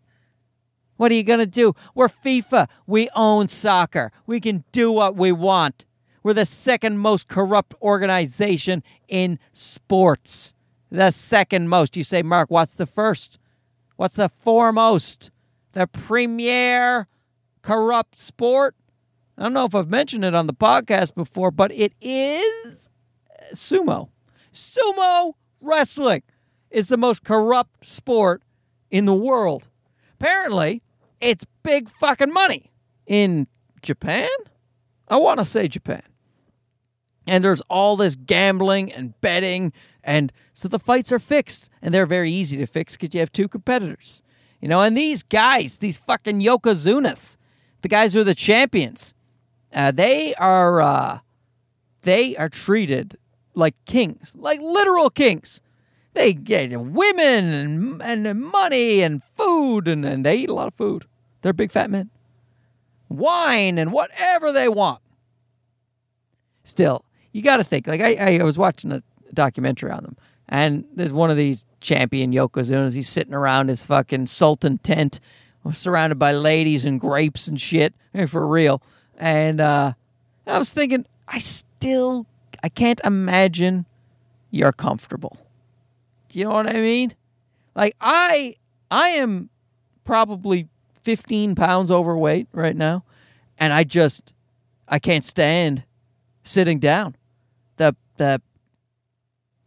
[0.96, 1.74] What are you to do?
[1.94, 2.68] We're FIFA.
[2.86, 4.10] We own soccer.
[4.26, 5.84] We can do what we want.
[6.22, 10.54] We're the second most corrupt organization in sports.
[10.90, 11.96] The second most.
[11.96, 13.38] You say, Mark, what's the first?
[13.96, 15.30] What's the foremost?
[15.72, 17.06] The premier
[17.62, 18.74] corrupt sport.
[19.38, 22.90] I don't know if I've mentioned it on the podcast before, but it is
[23.54, 24.08] sumo.
[24.52, 26.24] Sumo wrestling
[26.72, 28.42] is the most corrupt sport
[28.90, 29.68] in the world.
[30.14, 30.82] Apparently,
[31.20, 32.72] it's big fucking money
[33.06, 33.46] in
[33.80, 34.28] Japan.
[35.06, 36.02] I want to say Japan.
[37.24, 39.72] And there's all this gambling and betting.
[40.02, 41.70] And so the fights are fixed.
[41.80, 44.20] And they're very easy to fix because you have two competitors.
[44.60, 47.36] You know, and these guys, these fucking Yokozunas,
[47.82, 49.14] the guys who are the champions,
[49.74, 51.18] uh, they are uh,
[52.02, 53.18] they are treated
[53.54, 55.60] like kings, like literal kings.
[56.14, 60.74] They get women and, and money and food, and, and they eat a lot of
[60.74, 61.04] food.
[61.42, 62.10] They're big fat men.
[63.08, 65.00] Wine and whatever they want.
[66.64, 67.86] Still, you got to think.
[67.86, 69.02] Like I, I was watching a
[69.32, 70.16] documentary on them,
[70.48, 72.94] and there's one of these champion yokozunas.
[72.94, 75.20] He's sitting around his fucking sultan tent,
[75.72, 77.94] surrounded by ladies and grapes and shit,
[78.26, 78.82] for real.
[79.18, 79.92] And uh,
[80.46, 82.26] I was thinking, I still,
[82.62, 83.84] I can't imagine
[84.50, 85.36] you're comfortable.
[86.28, 87.12] Do you know what I mean?
[87.74, 88.54] Like I,
[88.90, 89.50] I am
[90.04, 90.68] probably
[91.02, 93.04] 15 pounds overweight right now,
[93.58, 94.32] and I just,
[94.88, 95.84] I can't stand
[96.44, 97.16] sitting down.
[97.76, 98.40] The the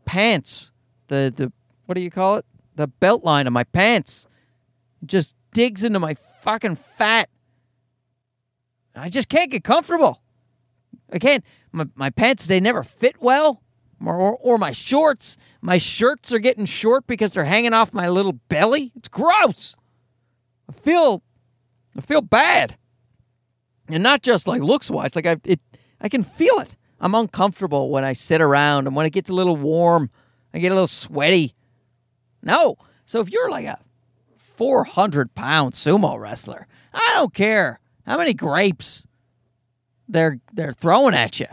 [0.06, 0.72] pants,
[1.08, 1.52] the the
[1.86, 2.46] what do you call it?
[2.76, 4.28] The belt line of my pants
[5.06, 7.30] just digs into my fucking fat.
[8.96, 10.22] I just can't get comfortable.
[11.12, 11.44] I can't.
[11.72, 13.62] My, my pants, they never fit well.
[14.04, 15.38] Or, or, or my shorts.
[15.62, 18.92] My shirts are getting short because they're hanging off my little belly.
[18.96, 19.76] It's gross.
[20.68, 21.22] I feel,
[21.96, 22.78] I feel bad.
[23.88, 25.60] And not just like looks wise, like I, it,
[26.00, 26.76] I can feel it.
[27.00, 30.10] I'm uncomfortable when I sit around and when it gets a little warm,
[30.54, 31.56] I get a little sweaty.
[32.42, 32.78] No.
[33.06, 33.80] So if you're like a
[34.62, 36.68] 400 pound sumo wrestler.
[36.94, 39.06] I don't care how many grapes
[40.08, 41.48] they're they're throwing at you.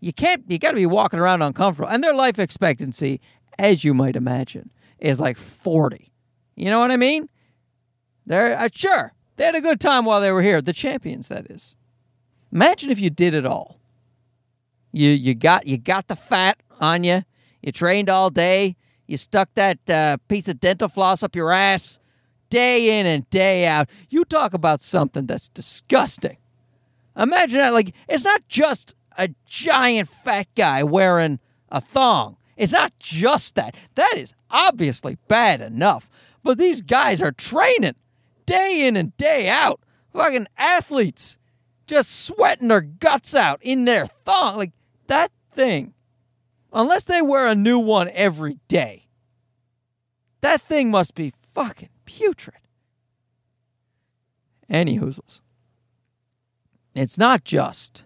[0.00, 0.44] You can't.
[0.48, 3.20] You got to be walking around uncomfortable, and their life expectancy,
[3.58, 6.12] as you might imagine, is like 40.
[6.56, 7.28] You know what I mean?
[8.26, 10.60] They're uh, sure they had a good time while they were here.
[10.60, 11.74] The champions, that is.
[12.52, 13.78] Imagine if you did it all.
[14.92, 17.22] You you got you got the fat on you.
[17.62, 18.76] You trained all day.
[19.06, 21.99] You stuck that uh, piece of dental floss up your ass
[22.50, 23.88] day in and day out.
[24.08, 26.36] You talk about something that's disgusting.
[27.16, 27.72] Imagine that.
[27.72, 31.38] Like, it's not just a giant fat guy wearing
[31.70, 32.36] a thong.
[32.56, 33.74] It's not just that.
[33.94, 36.10] That is obviously bad enough.
[36.42, 37.96] But these guys are training
[38.46, 39.80] day in and day out.
[40.12, 41.38] Fucking athletes
[41.86, 44.56] just sweating their guts out in their thong.
[44.56, 44.72] Like,
[45.06, 45.94] that thing,
[46.72, 49.06] unless they wear a new one every day,
[50.40, 52.56] that thing must be fucking putrid.
[54.68, 55.40] Any hoozles.
[56.94, 58.04] It's not just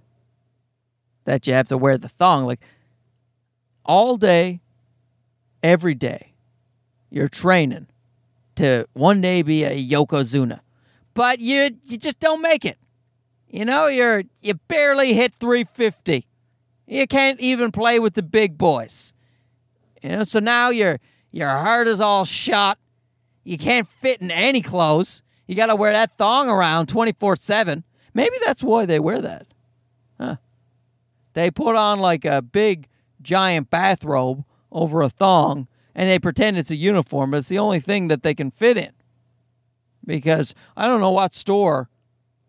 [1.24, 2.44] that you have to wear the thong.
[2.44, 2.60] Like
[3.84, 4.60] all day,
[5.62, 6.34] every day,
[7.10, 7.86] you're training
[8.56, 10.60] to one day be a Yokozuna.
[11.14, 12.78] But you you just don't make it.
[13.48, 16.26] You know, you're you barely hit 350.
[16.86, 19.14] You can't even play with the big boys.
[20.02, 20.98] You know, so now your
[21.30, 22.78] your heart is all shot.
[23.44, 25.22] You can't fit in any clothes.
[25.46, 27.84] You got to wear that thong around 24 7.
[28.14, 29.46] Maybe that's why they wear that.
[30.18, 30.36] Huh.
[31.34, 32.88] They put on like a big
[33.20, 37.80] giant bathrobe over a thong and they pretend it's a uniform, but it's the only
[37.80, 38.92] thing that they can fit in.
[40.04, 41.88] Because I don't know what store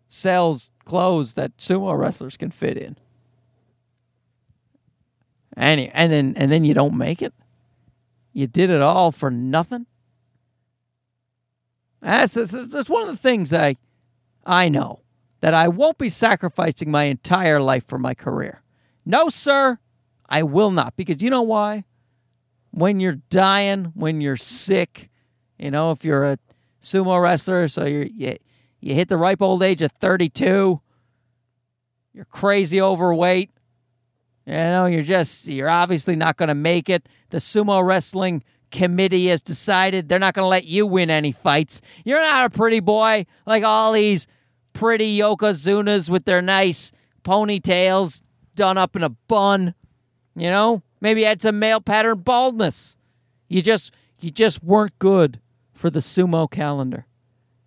[0.08, 2.96] sells clothes that sumo wrestlers can fit in.
[5.56, 7.32] And, and then and then you don't make it.
[8.32, 9.86] You did it all for nothing.
[12.00, 13.76] That's, that's, that's one of the things I
[14.44, 15.00] I know
[15.40, 18.62] that I won't be sacrificing my entire life for my career.
[19.04, 19.78] No, sir,
[20.28, 20.96] I will not.
[20.96, 21.84] Because you know why?
[22.70, 25.10] When you're dying, when you're sick,
[25.58, 26.38] you know, if you're a
[26.80, 28.36] sumo wrestler, so you're, you
[28.80, 30.80] you hit the ripe old age of 32,
[32.12, 33.50] you're crazy overweight,
[34.46, 37.08] you know, you're just, you're obviously not going to make it.
[37.30, 41.80] The sumo wrestling committee has decided they're not going to let you win any fights.
[42.04, 44.26] You're not a pretty boy like all these
[44.72, 46.92] pretty yokozunas with their nice
[47.24, 48.22] ponytails
[48.54, 49.74] done up in a bun.
[50.34, 52.96] You know, maybe had some male pattern baldness.
[53.48, 55.40] You just, you just weren't good
[55.72, 57.06] for the sumo calendar.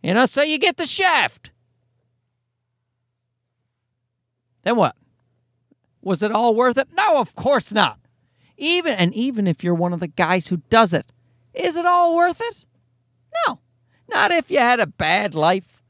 [0.03, 1.51] You know, so you get the shaft.
[4.63, 4.95] Then what?
[6.01, 6.87] Was it all worth it?
[6.95, 7.99] No, of course not.
[8.59, 11.11] Even and even if you're one of the guys who does it,
[11.53, 12.65] is it all worth it?
[13.47, 13.59] No.
[14.09, 15.81] Not if you had a bad life.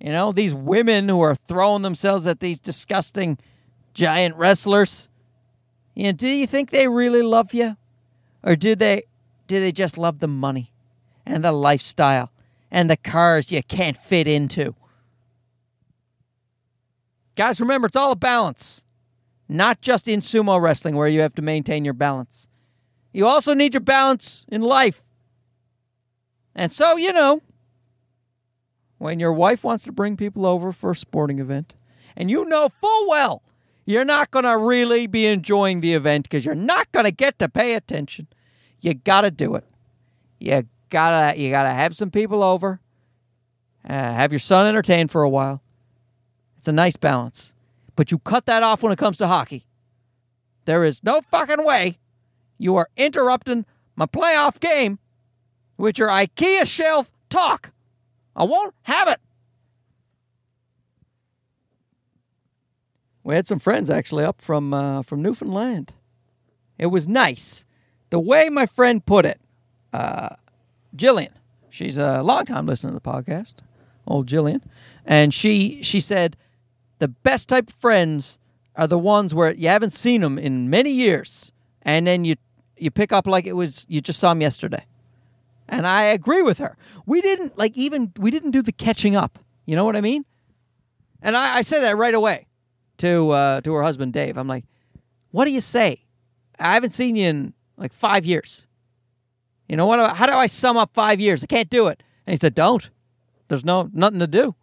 [0.00, 3.38] You know, these women who are throwing themselves at these disgusting
[3.92, 5.10] giant wrestlers.
[5.94, 7.76] You know, do you think they really love you?
[8.42, 9.04] Or do they
[9.46, 10.72] do they just love the money
[11.26, 12.32] and the lifestyle
[12.70, 14.74] and the cars you can't fit into?
[17.36, 18.85] Guys, remember it's all a balance
[19.48, 22.48] not just in sumo wrestling where you have to maintain your balance.
[23.12, 25.02] You also need your balance in life.
[26.54, 27.42] And so, you know,
[28.98, 31.74] when your wife wants to bring people over for a sporting event,
[32.16, 33.42] and you know full well
[33.84, 37.38] you're not going to really be enjoying the event because you're not going to get
[37.38, 38.26] to pay attention,
[38.80, 39.64] you got to do it.
[40.40, 42.80] You gotta you gotta have some people over,
[43.88, 45.62] uh, have your son entertained for a while.
[46.58, 47.54] It's a nice balance.
[47.96, 49.66] But you cut that off when it comes to hockey.
[50.66, 51.98] There is no fucking way
[52.58, 53.64] you are interrupting
[53.96, 54.98] my playoff game
[55.78, 57.72] with your IKEA shelf talk.
[58.34, 59.20] I won't have it.
[63.24, 65.94] We had some friends actually up from uh, from Newfoundland.
[66.78, 67.64] It was nice.
[68.10, 69.40] The way my friend put it,
[69.92, 70.36] uh,
[70.94, 71.32] Jillian,
[71.68, 73.54] she's a long-time listener to the podcast,
[74.06, 74.62] old Jillian,
[75.04, 76.36] and she she said
[76.98, 78.38] the best type of friends
[78.74, 82.36] are the ones where you haven't seen them in many years, and then you
[82.76, 84.84] you pick up like it was you just saw them yesterday.
[85.68, 86.76] And I agree with her.
[87.06, 89.38] We didn't like even we didn't do the catching up.
[89.64, 90.24] You know what I mean?
[91.22, 92.46] And I, I said that right away
[92.98, 94.36] to uh, to her husband Dave.
[94.36, 94.64] I'm like,
[95.30, 96.04] what do you say?
[96.58, 98.66] I haven't seen you in like five years.
[99.68, 100.16] You know what?
[100.16, 101.42] How do I sum up five years?
[101.42, 102.02] I can't do it.
[102.26, 102.88] And he said, don't.
[103.48, 104.54] There's no nothing to do.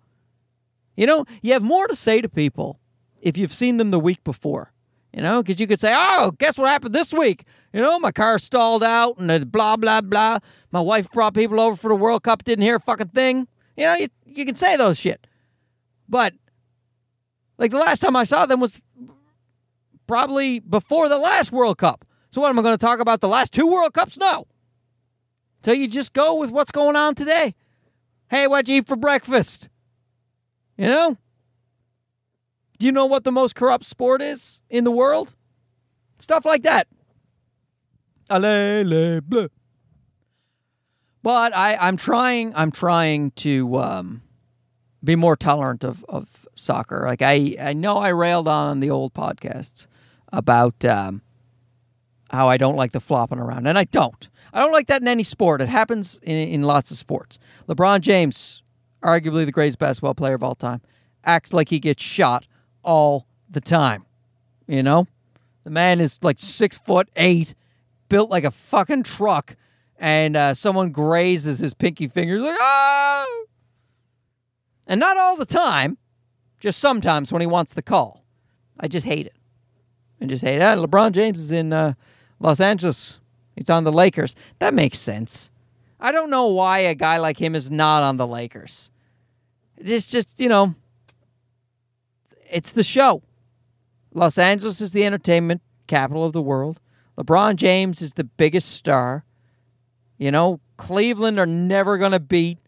[0.96, 2.80] You know, you have more to say to people
[3.22, 4.72] if you've seen them the week before.
[5.14, 7.46] You know, because you could say, "Oh, guess what happened this week?
[7.72, 10.40] You know, my car stalled out, and blah blah blah.
[10.72, 13.48] My wife brought people over for the World Cup, didn't hear a fucking thing.
[13.78, 15.28] You know, you you can say those shit,
[16.10, 16.34] but
[17.60, 18.82] like the last time I saw them was
[20.08, 22.06] probably before the last World Cup.
[22.32, 23.22] So what am I going to talk about?
[23.22, 24.18] The last two World Cups?
[24.18, 24.48] No.
[25.64, 27.54] So you just go with what's going on today.
[28.30, 29.70] Hey, what'd you eat for breakfast?
[30.78, 31.18] You know?
[32.80, 35.36] Do you know what the most corrupt sport is in the world?
[36.20, 36.88] Stuff like that.
[38.30, 39.50] Allez, bleu.
[41.22, 42.54] But I, I'm trying.
[42.56, 44.22] I'm trying to um,
[45.04, 47.06] be more tolerant of, of soccer.
[47.08, 49.88] Like I, I know I railed on the old podcasts
[50.32, 51.22] about um,
[52.30, 54.28] how I don't like the flopping around, and I don't.
[54.52, 55.62] I don't like that in any sport.
[55.62, 57.40] It happens in, in lots of sports.
[57.68, 58.63] LeBron James
[59.04, 60.82] arguably the greatest basketball player of all time,
[61.24, 62.48] acts like he gets shot
[62.84, 64.06] all the time.
[64.68, 65.08] You know?
[65.64, 67.56] The man is like six foot eight,
[68.10, 69.56] built like a fucking truck,
[69.98, 73.26] and uh, someone grazes his pinky finger, like, ah!
[74.86, 75.98] And not all the time,
[76.60, 78.24] just sometimes when he wants the call.
[78.80, 79.36] I just hate it.
[80.22, 80.62] I just hate it.
[80.62, 81.94] Ah, LeBron James is in uh,
[82.40, 83.20] Los Angeles.
[83.56, 84.36] He's on the Lakers.
[84.60, 85.52] That makes sense.
[86.00, 88.92] I don't know why a guy like him is not on the Lakers.
[89.84, 90.76] It's just, you know,
[92.50, 93.22] it's the show.
[94.14, 96.80] Los Angeles is the entertainment capital of the world.
[97.18, 99.26] LeBron James is the biggest star.
[100.18, 102.60] You know, Cleveland are never going to beat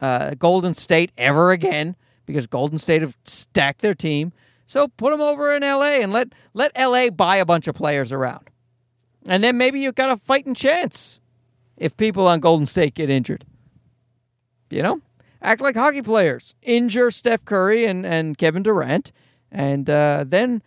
[0.00, 1.96] uh, Golden State ever again
[2.26, 4.32] because Golden State have stacked their team.
[4.66, 8.12] So put them over in LA and let let LA buy a bunch of players
[8.12, 8.48] around.
[9.26, 11.18] And then maybe you've got a fighting chance
[11.76, 13.44] if people on Golden State get injured.
[14.70, 15.00] You know?
[15.44, 16.54] Act like hockey players.
[16.62, 19.12] Injure Steph Curry and, and Kevin Durant,
[19.52, 20.62] and uh, then,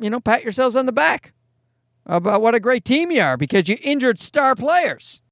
[0.00, 1.32] you know, pat yourselves on the back
[2.04, 5.22] about what a great team you are because you injured star players.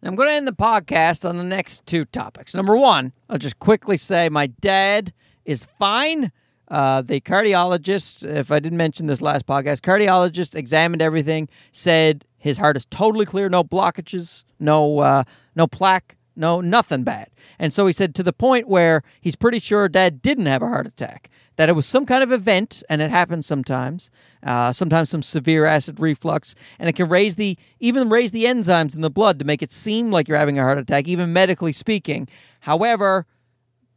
[0.00, 2.54] I'm going to end the podcast on the next two topics.
[2.54, 5.12] Number one, I'll just quickly say my dad
[5.44, 6.30] is fine.
[6.68, 12.58] Uh, the cardiologist, if I didn't mention this last podcast, cardiologist examined everything, said his
[12.58, 15.24] heart is totally clear, no blockages, no uh,
[15.56, 17.28] no plaque, no nothing bad.
[17.58, 20.68] And so he said to the point where he's pretty sure dad didn't have a
[20.68, 24.10] heart attack, that it was some kind of event, and it happens sometimes.
[24.42, 28.94] Uh, sometimes some severe acid reflux, and it can raise the even raise the enzymes
[28.94, 31.72] in the blood to make it seem like you're having a heart attack, even medically
[31.72, 32.28] speaking.
[32.60, 33.26] However,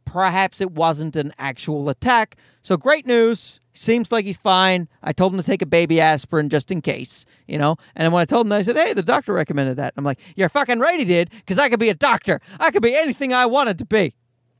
[0.08, 2.36] perhaps it wasn't an actual attack.
[2.62, 3.60] So great news.
[3.74, 4.88] Seems like he's fine.
[5.02, 7.76] I told him to take a baby aspirin just in case, you know.
[7.94, 10.48] And when I told him, I said, "Hey, the doctor recommended that." I'm like, "You're
[10.48, 12.40] fucking right, he did, because I could be a doctor.
[12.58, 14.14] I could be anything I wanted to be,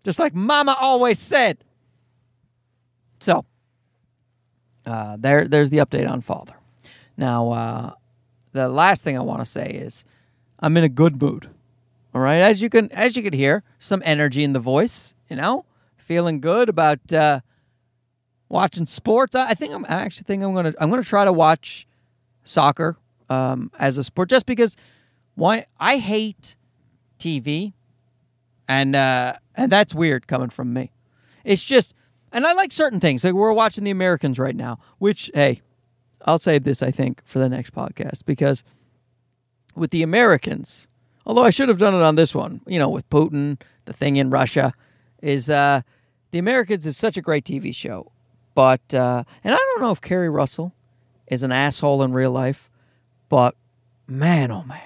[0.05, 1.65] just like Mama always said."
[3.19, 3.45] So,
[4.87, 6.55] uh, there, there's the update on father.
[7.17, 7.93] Now, uh,
[8.53, 10.05] the last thing I want to say is,
[10.61, 11.49] I'm in a good mood.
[12.19, 15.15] All right, as you can as you can hear, some energy in the voice.
[15.31, 15.67] You know,
[15.97, 17.43] feeling good about uh,
[18.49, 19.37] watching sports.
[19.37, 21.87] I, I think I'm I actually think I'm gonna I'm gonna try to watch
[22.43, 22.97] soccer
[23.31, 24.77] um, as a sport just because
[25.37, 26.57] why I hate
[27.21, 27.73] TV,
[28.67, 30.91] and uh, and that's weird coming from me.
[31.45, 31.95] It's just,
[32.33, 33.23] and I like certain things.
[33.23, 35.63] Like we're watching the Americans right now, which hey,
[36.23, 38.65] I'll save this I think for the next podcast because
[39.77, 40.89] with the Americans,
[41.29, 44.17] although I should have done it on this one, you know, with Putin, the thing
[44.17, 44.73] in Russia,
[45.23, 45.83] is uh,
[46.31, 48.11] the Americans is such a great TV show,
[48.55, 50.75] but uh, and I don't know if Keri Russell
[51.27, 52.71] is an asshole in real life,
[53.29, 53.55] but
[54.07, 54.81] man, oh man,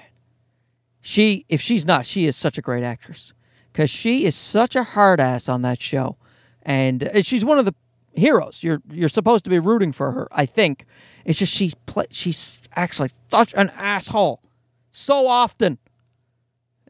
[1.01, 3.33] she if she's not, she is such a great actress
[3.71, 6.17] because she is such a hard ass on that show,
[6.61, 7.73] and uh, she's one of the
[8.13, 8.63] heroes.
[8.63, 10.27] You're you're supposed to be rooting for her.
[10.31, 10.85] I think
[11.23, 14.41] it's just she's play, she's actually such an asshole
[14.91, 15.79] so often,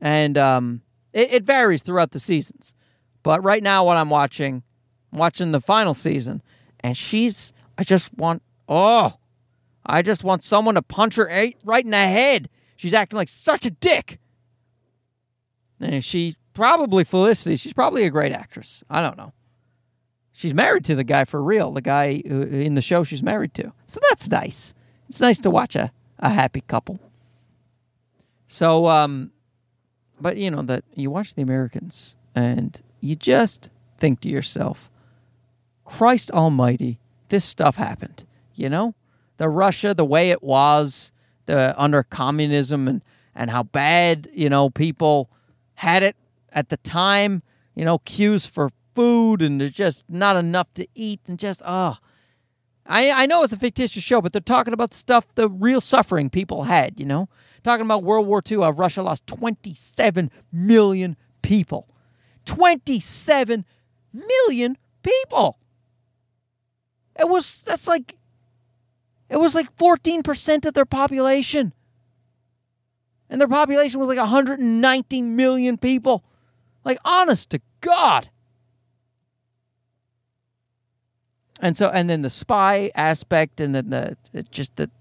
[0.04, 0.82] and um,
[1.14, 2.76] it, it varies throughout the seasons.
[3.24, 4.62] But right now, what I'm watching,
[5.12, 6.43] I'm watching the final season,
[6.82, 7.54] and she's.
[7.78, 8.43] I just want.
[8.70, 9.16] Oh,
[9.84, 11.26] I just want someone to punch her
[11.64, 12.49] right in the head.
[12.76, 14.20] She's acting like such a dick.
[15.80, 17.56] And she probably Felicity.
[17.56, 18.84] She's probably a great actress.
[18.89, 19.34] I don't know.
[20.32, 23.74] She's married to the guy for real, the guy in the show she's married to.
[23.86, 24.74] So that's nice.
[25.08, 26.99] It's nice to watch a, a happy couple.
[28.47, 29.33] So, um,
[30.20, 34.89] but you know that you watch the Americans and you just think to yourself,
[35.86, 36.99] Christ Almighty,
[37.30, 38.26] this stuff happened.
[38.55, 38.95] You know,
[39.38, 41.11] the Russia, the way it was,
[41.45, 43.01] the under communism, and
[43.36, 45.30] and how bad you know people
[45.76, 46.16] had it
[46.51, 47.43] at the time.
[47.76, 51.97] You know, queues for food, and there's just not enough to eat, and just oh.
[52.86, 56.30] I, I know it's a fictitious show, but they're talking about stuff, the real suffering
[56.30, 57.30] people had, you know?
[57.64, 61.88] Talking about World War II, how Russia lost 27 million people.
[62.46, 63.66] 27
[64.12, 65.60] million people.
[67.18, 68.18] It was, that's like,
[69.30, 71.74] it was like 14% of their population.
[73.30, 76.24] And their population was like 190 million people.
[76.84, 78.30] Like, honest to God.
[81.64, 84.18] And so, and then the spy aspect, and then the,
[84.51, 84.91] just the,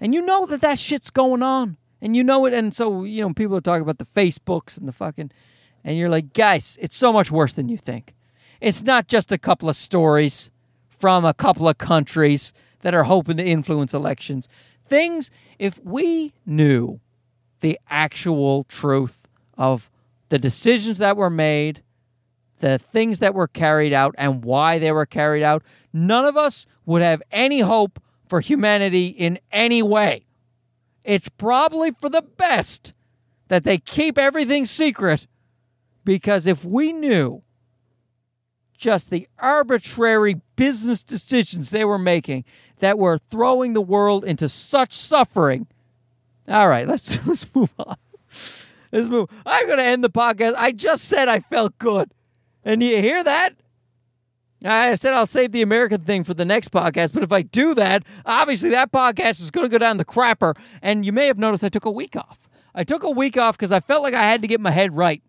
[0.00, 1.76] and you know that that shit's going on.
[2.00, 2.54] And you know it.
[2.54, 5.30] And so, you know, people are talking about the Facebooks and the fucking,
[5.84, 8.14] and you're like, guys, it's so much worse than you think.
[8.58, 10.50] It's not just a couple of stories
[10.88, 14.48] from a couple of countries that are hoping to influence elections.
[14.88, 17.00] Things, if we knew
[17.60, 19.28] the actual truth
[19.58, 19.90] of
[20.30, 21.82] the decisions that were made,
[22.62, 26.64] the things that were carried out, and why they were carried out, none of us
[26.86, 30.24] would have any hope for humanity in any way.
[31.04, 32.92] It's probably for the best
[33.48, 35.26] that they keep everything secret
[36.04, 37.42] because if we knew
[38.78, 42.44] just the arbitrary business decisions they were making
[42.78, 45.66] that were throwing the world into such suffering.
[46.48, 47.96] All right, let's let's move on.
[48.90, 49.30] Let's move.
[49.44, 50.54] I'm going to end the podcast.
[50.56, 52.12] I just said I felt good.
[52.64, 53.54] And you hear that?
[54.64, 57.74] I said I'll save the American thing for the next podcast, but if I do
[57.74, 60.56] that, obviously that podcast is going to go down the crapper.
[60.80, 62.48] And you may have noticed I took a week off.
[62.74, 64.96] I took a week off because I felt like I had to get my head
[64.96, 65.20] right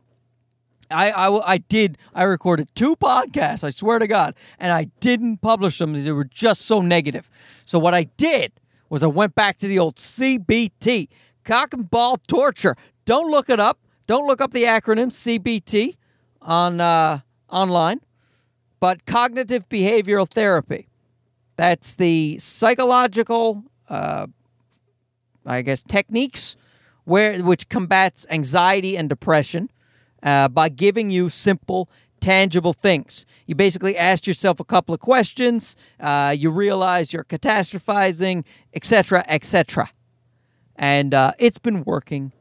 [0.93, 1.97] I, I, I did.
[2.13, 3.63] I recorded two podcasts.
[3.63, 5.93] I swear to God, and I didn't publish them.
[6.01, 7.29] They were just so negative.
[7.65, 8.53] So what I did
[8.89, 11.09] was I went back to the old CBT,
[11.43, 12.75] cock and ball torture.
[13.05, 13.79] Don't look it up.
[14.05, 15.95] Don't look up the acronym CBT
[16.43, 17.19] on uh,
[17.49, 18.01] online,
[18.79, 20.87] but cognitive behavioral therapy.
[21.55, 24.27] That's the psychological, uh,
[25.45, 26.55] I guess, techniques
[27.05, 29.69] where which combats anxiety and depression
[30.23, 31.89] uh, by giving you simple,
[32.19, 33.25] tangible things.
[33.45, 35.75] You basically ask yourself a couple of questions.
[35.99, 39.91] Uh, you realize you're catastrophizing, etc., etc.
[40.75, 42.31] And uh, it's been working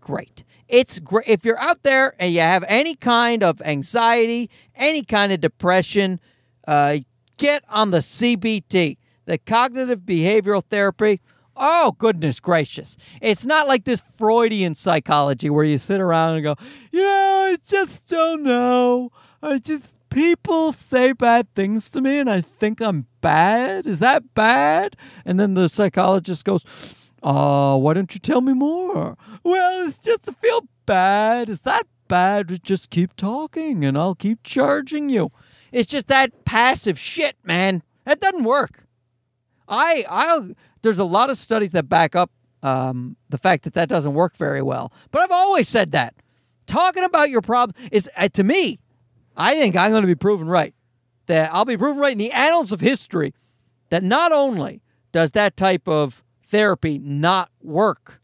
[0.00, 0.44] great.
[0.68, 5.32] It's great if you're out there and you have any kind of anxiety, any kind
[5.32, 6.20] of depression.
[6.66, 6.98] Uh,
[7.36, 8.96] get on the CBT,
[9.26, 11.20] the cognitive behavioral therapy.
[11.56, 12.96] Oh, goodness gracious.
[13.20, 16.56] It's not like this Freudian psychology where you sit around and go,
[16.90, 19.12] you know, I just don't know.
[19.40, 23.86] I just, people say bad things to me and I think I'm bad.
[23.86, 24.96] Is that bad?
[25.24, 26.64] And then the psychologist goes,
[27.24, 29.16] oh, why don't you tell me more?
[29.42, 31.48] Well, it's just to feel bad.
[31.48, 32.62] Is that bad?
[32.62, 35.30] Just keep talking and I'll keep charging you.
[35.72, 37.82] It's just that passive shit, man.
[38.04, 38.86] That doesn't work.
[39.66, 40.50] I I'll
[40.82, 42.30] there's a lot of studies that back up
[42.62, 44.92] um, the fact that that doesn't work very well.
[45.10, 46.14] But I've always said that
[46.66, 48.80] talking about your problem is uh, to me.
[49.36, 50.74] I think I'm going to be proven right.
[51.26, 53.34] That I'll be proven right in the annals of history
[53.90, 58.20] that not only does that type of therapy not work,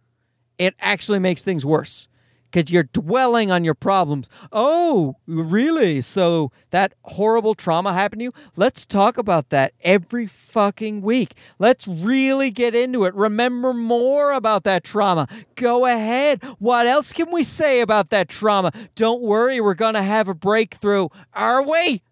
[0.59, 2.09] it actually makes things worse
[2.51, 4.29] because you're dwelling on your problems.
[4.53, 6.01] Oh, really?
[6.01, 8.35] So that horrible trauma happened to you?
[8.57, 11.35] Let's talk about that every fucking week.
[11.59, 13.15] Let's really get into it.
[13.15, 15.29] Remember more about that trauma.
[15.55, 16.43] Go ahead.
[16.59, 18.73] What else can we say about that trauma?
[18.95, 21.09] Don't worry, we're going to have a breakthrough.
[21.33, 22.03] Are we?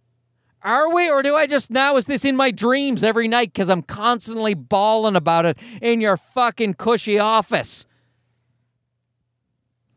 [0.69, 1.09] Are we?
[1.09, 4.53] Or do I just now, is this in my dreams every night because I'm constantly
[4.53, 7.87] bawling about it in your fucking cushy office?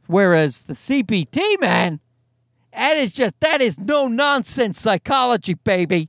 [0.07, 1.99] Whereas the CBT, man,
[2.71, 6.07] that is just, that is no nonsense psychology, baby.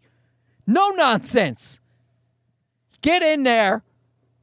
[0.64, 1.80] No nonsense.
[3.00, 3.82] Get in there.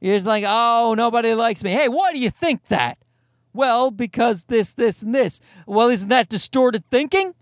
[0.02, 1.70] You're just like, oh, nobody likes me.
[1.70, 2.98] Hey, why do you think that?
[3.54, 5.40] Well, because this, this, and this.
[5.66, 7.34] Well, isn't that distorted thinking?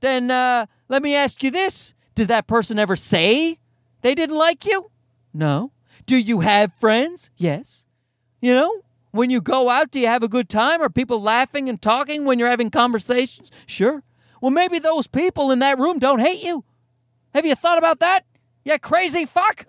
[0.00, 3.58] Then uh, let me ask you this Did that person ever say
[4.02, 4.90] they didn't like you?
[5.32, 5.72] No.
[6.06, 7.30] Do you have friends?
[7.36, 7.86] Yes.
[8.40, 8.82] You know,
[9.12, 10.82] when you go out, do you have a good time?
[10.82, 13.50] Are people laughing and talking when you're having conversations?
[13.66, 14.02] Sure.
[14.40, 16.64] Well, maybe those people in that room don't hate you.
[17.34, 18.24] Have you thought about that?
[18.64, 19.66] You crazy fuck?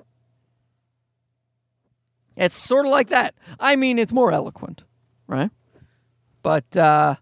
[2.36, 3.36] It's sort of like that.
[3.60, 4.84] I mean, it's more eloquent,
[5.28, 5.52] right?
[6.42, 7.16] But uh,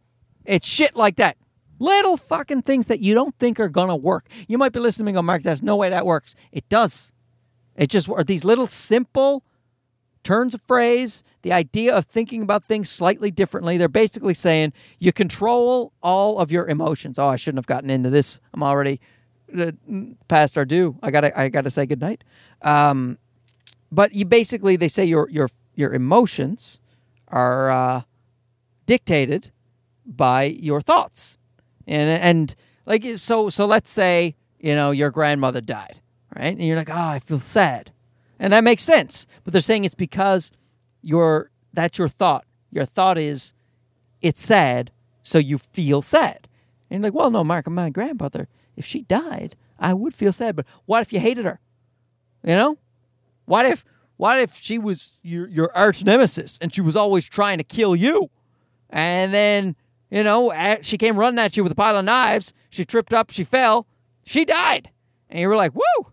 [0.46, 1.38] it's shit like that.
[1.82, 4.28] Little fucking things that you don't think are gonna work.
[4.48, 6.36] You might be listening and go, Mark, there's no way that works.
[6.52, 7.12] It does.
[7.76, 9.44] It just are these little simple
[10.24, 13.80] turns of phrase, the idea of thinking about things slightly differently.
[13.80, 17.18] They're basically saying you control all of your emotions.
[17.18, 18.40] Oh, I shouldn't have gotten into this.
[18.54, 19.02] I'm already
[19.58, 19.72] uh,
[20.28, 21.00] past our due.
[21.02, 22.24] I gotta I gotta say goodnight.
[22.62, 23.18] Um,
[23.92, 26.80] but you basically they say your your your emotions
[27.30, 28.02] are uh,
[28.86, 29.50] dictated
[30.06, 31.40] by your thoughts,
[31.88, 32.56] and and
[32.86, 36.02] like so so let's say you know your grandmother died,
[36.36, 36.56] right?
[36.56, 37.92] And you're like, oh, I feel sad
[38.42, 39.28] and that makes sense.
[39.44, 40.52] But they're saying it's because
[41.04, 42.44] your that's your thought.
[42.72, 43.54] Your thought is
[44.22, 44.92] it's sad,
[45.24, 46.48] so you feel sad.
[46.90, 50.56] And you're like, well, no, Mark, my grandmother, if she died, I would feel sad.
[50.56, 51.60] But what if you hated her?
[52.44, 52.78] You know?
[53.46, 53.86] What if
[54.18, 57.96] what if she was your your arch nemesis and she was always trying to kill
[57.96, 58.32] you?
[58.90, 59.76] And then,
[60.12, 62.54] you know, she came running at you with a pile of knives.
[62.70, 63.88] She tripped up, she fell,
[64.24, 64.90] she died.
[65.30, 66.12] And you were like, woo,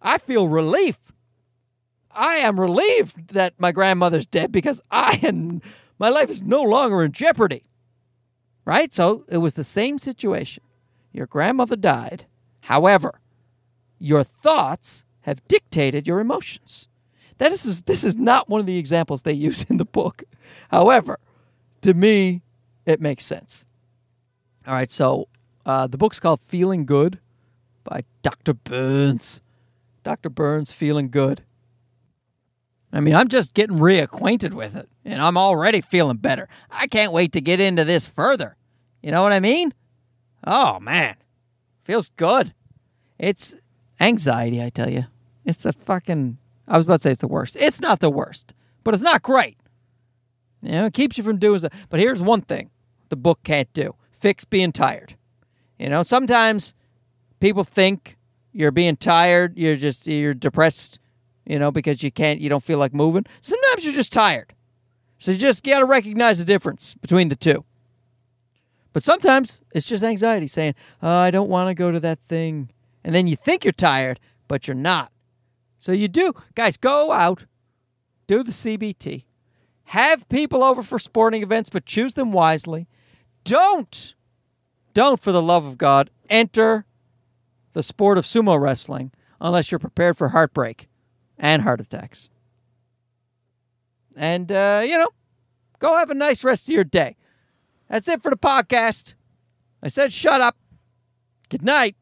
[0.00, 0.98] I feel relief.
[2.10, 5.62] I am relieved that my grandmother's dead because I and
[5.98, 7.62] my life is no longer in jeopardy.
[8.64, 8.92] Right?
[8.92, 10.62] So it was the same situation.
[11.12, 12.26] Your grandmother died.
[12.62, 13.20] However,
[13.98, 16.88] your thoughts have dictated your emotions.
[17.38, 20.24] That is this is not one of the examples they use in the book.
[20.70, 21.18] However,
[21.82, 22.42] to me,
[22.90, 23.64] it makes sense.
[24.66, 25.28] All right, so
[25.64, 27.18] uh, the book's called Feeling Good
[27.84, 28.54] by Dr.
[28.54, 29.40] Burns.
[30.02, 30.30] Dr.
[30.30, 31.42] Burns, Feeling Good.
[32.92, 36.48] I mean, I'm just getting reacquainted with it, and I'm already feeling better.
[36.70, 38.56] I can't wait to get into this further.
[39.02, 39.72] You know what I mean?
[40.44, 41.16] Oh, man.
[41.84, 42.52] Feels good.
[43.18, 43.54] It's
[44.00, 45.04] anxiety, I tell you.
[45.44, 46.38] It's the fucking.
[46.66, 47.56] I was about to say it's the worst.
[47.56, 49.56] It's not the worst, but it's not great.
[50.62, 51.72] You know, it keeps you from doing stuff.
[51.88, 52.70] But here's one thing
[53.10, 55.16] the book can't do fix being tired.
[55.78, 56.74] You know, sometimes
[57.40, 58.16] people think
[58.52, 60.98] you're being tired, you're just you're depressed,
[61.46, 63.26] you know, because you can't you don't feel like moving.
[63.40, 64.54] Sometimes you're just tired.
[65.18, 67.64] So you just got to recognize the difference between the two.
[68.92, 72.70] But sometimes it's just anxiety saying, oh, I don't want to go to that thing.
[73.04, 75.12] And then you think you're tired, but you're not.
[75.78, 76.32] So you do.
[76.54, 77.46] Guys, go out,
[78.26, 79.24] do the CBT,
[79.84, 82.88] have people over for sporting events, but choose them wisely.
[83.44, 84.14] Don't,
[84.94, 86.84] don't, for the love of God, enter
[87.72, 90.88] the sport of sumo wrestling unless you're prepared for heartbreak
[91.38, 92.28] and heart attacks.
[94.16, 95.10] And, uh, you know,
[95.78, 97.16] go have a nice rest of your day.
[97.88, 99.14] That's it for the podcast.
[99.82, 100.56] I said shut up.
[101.48, 101.96] Good night.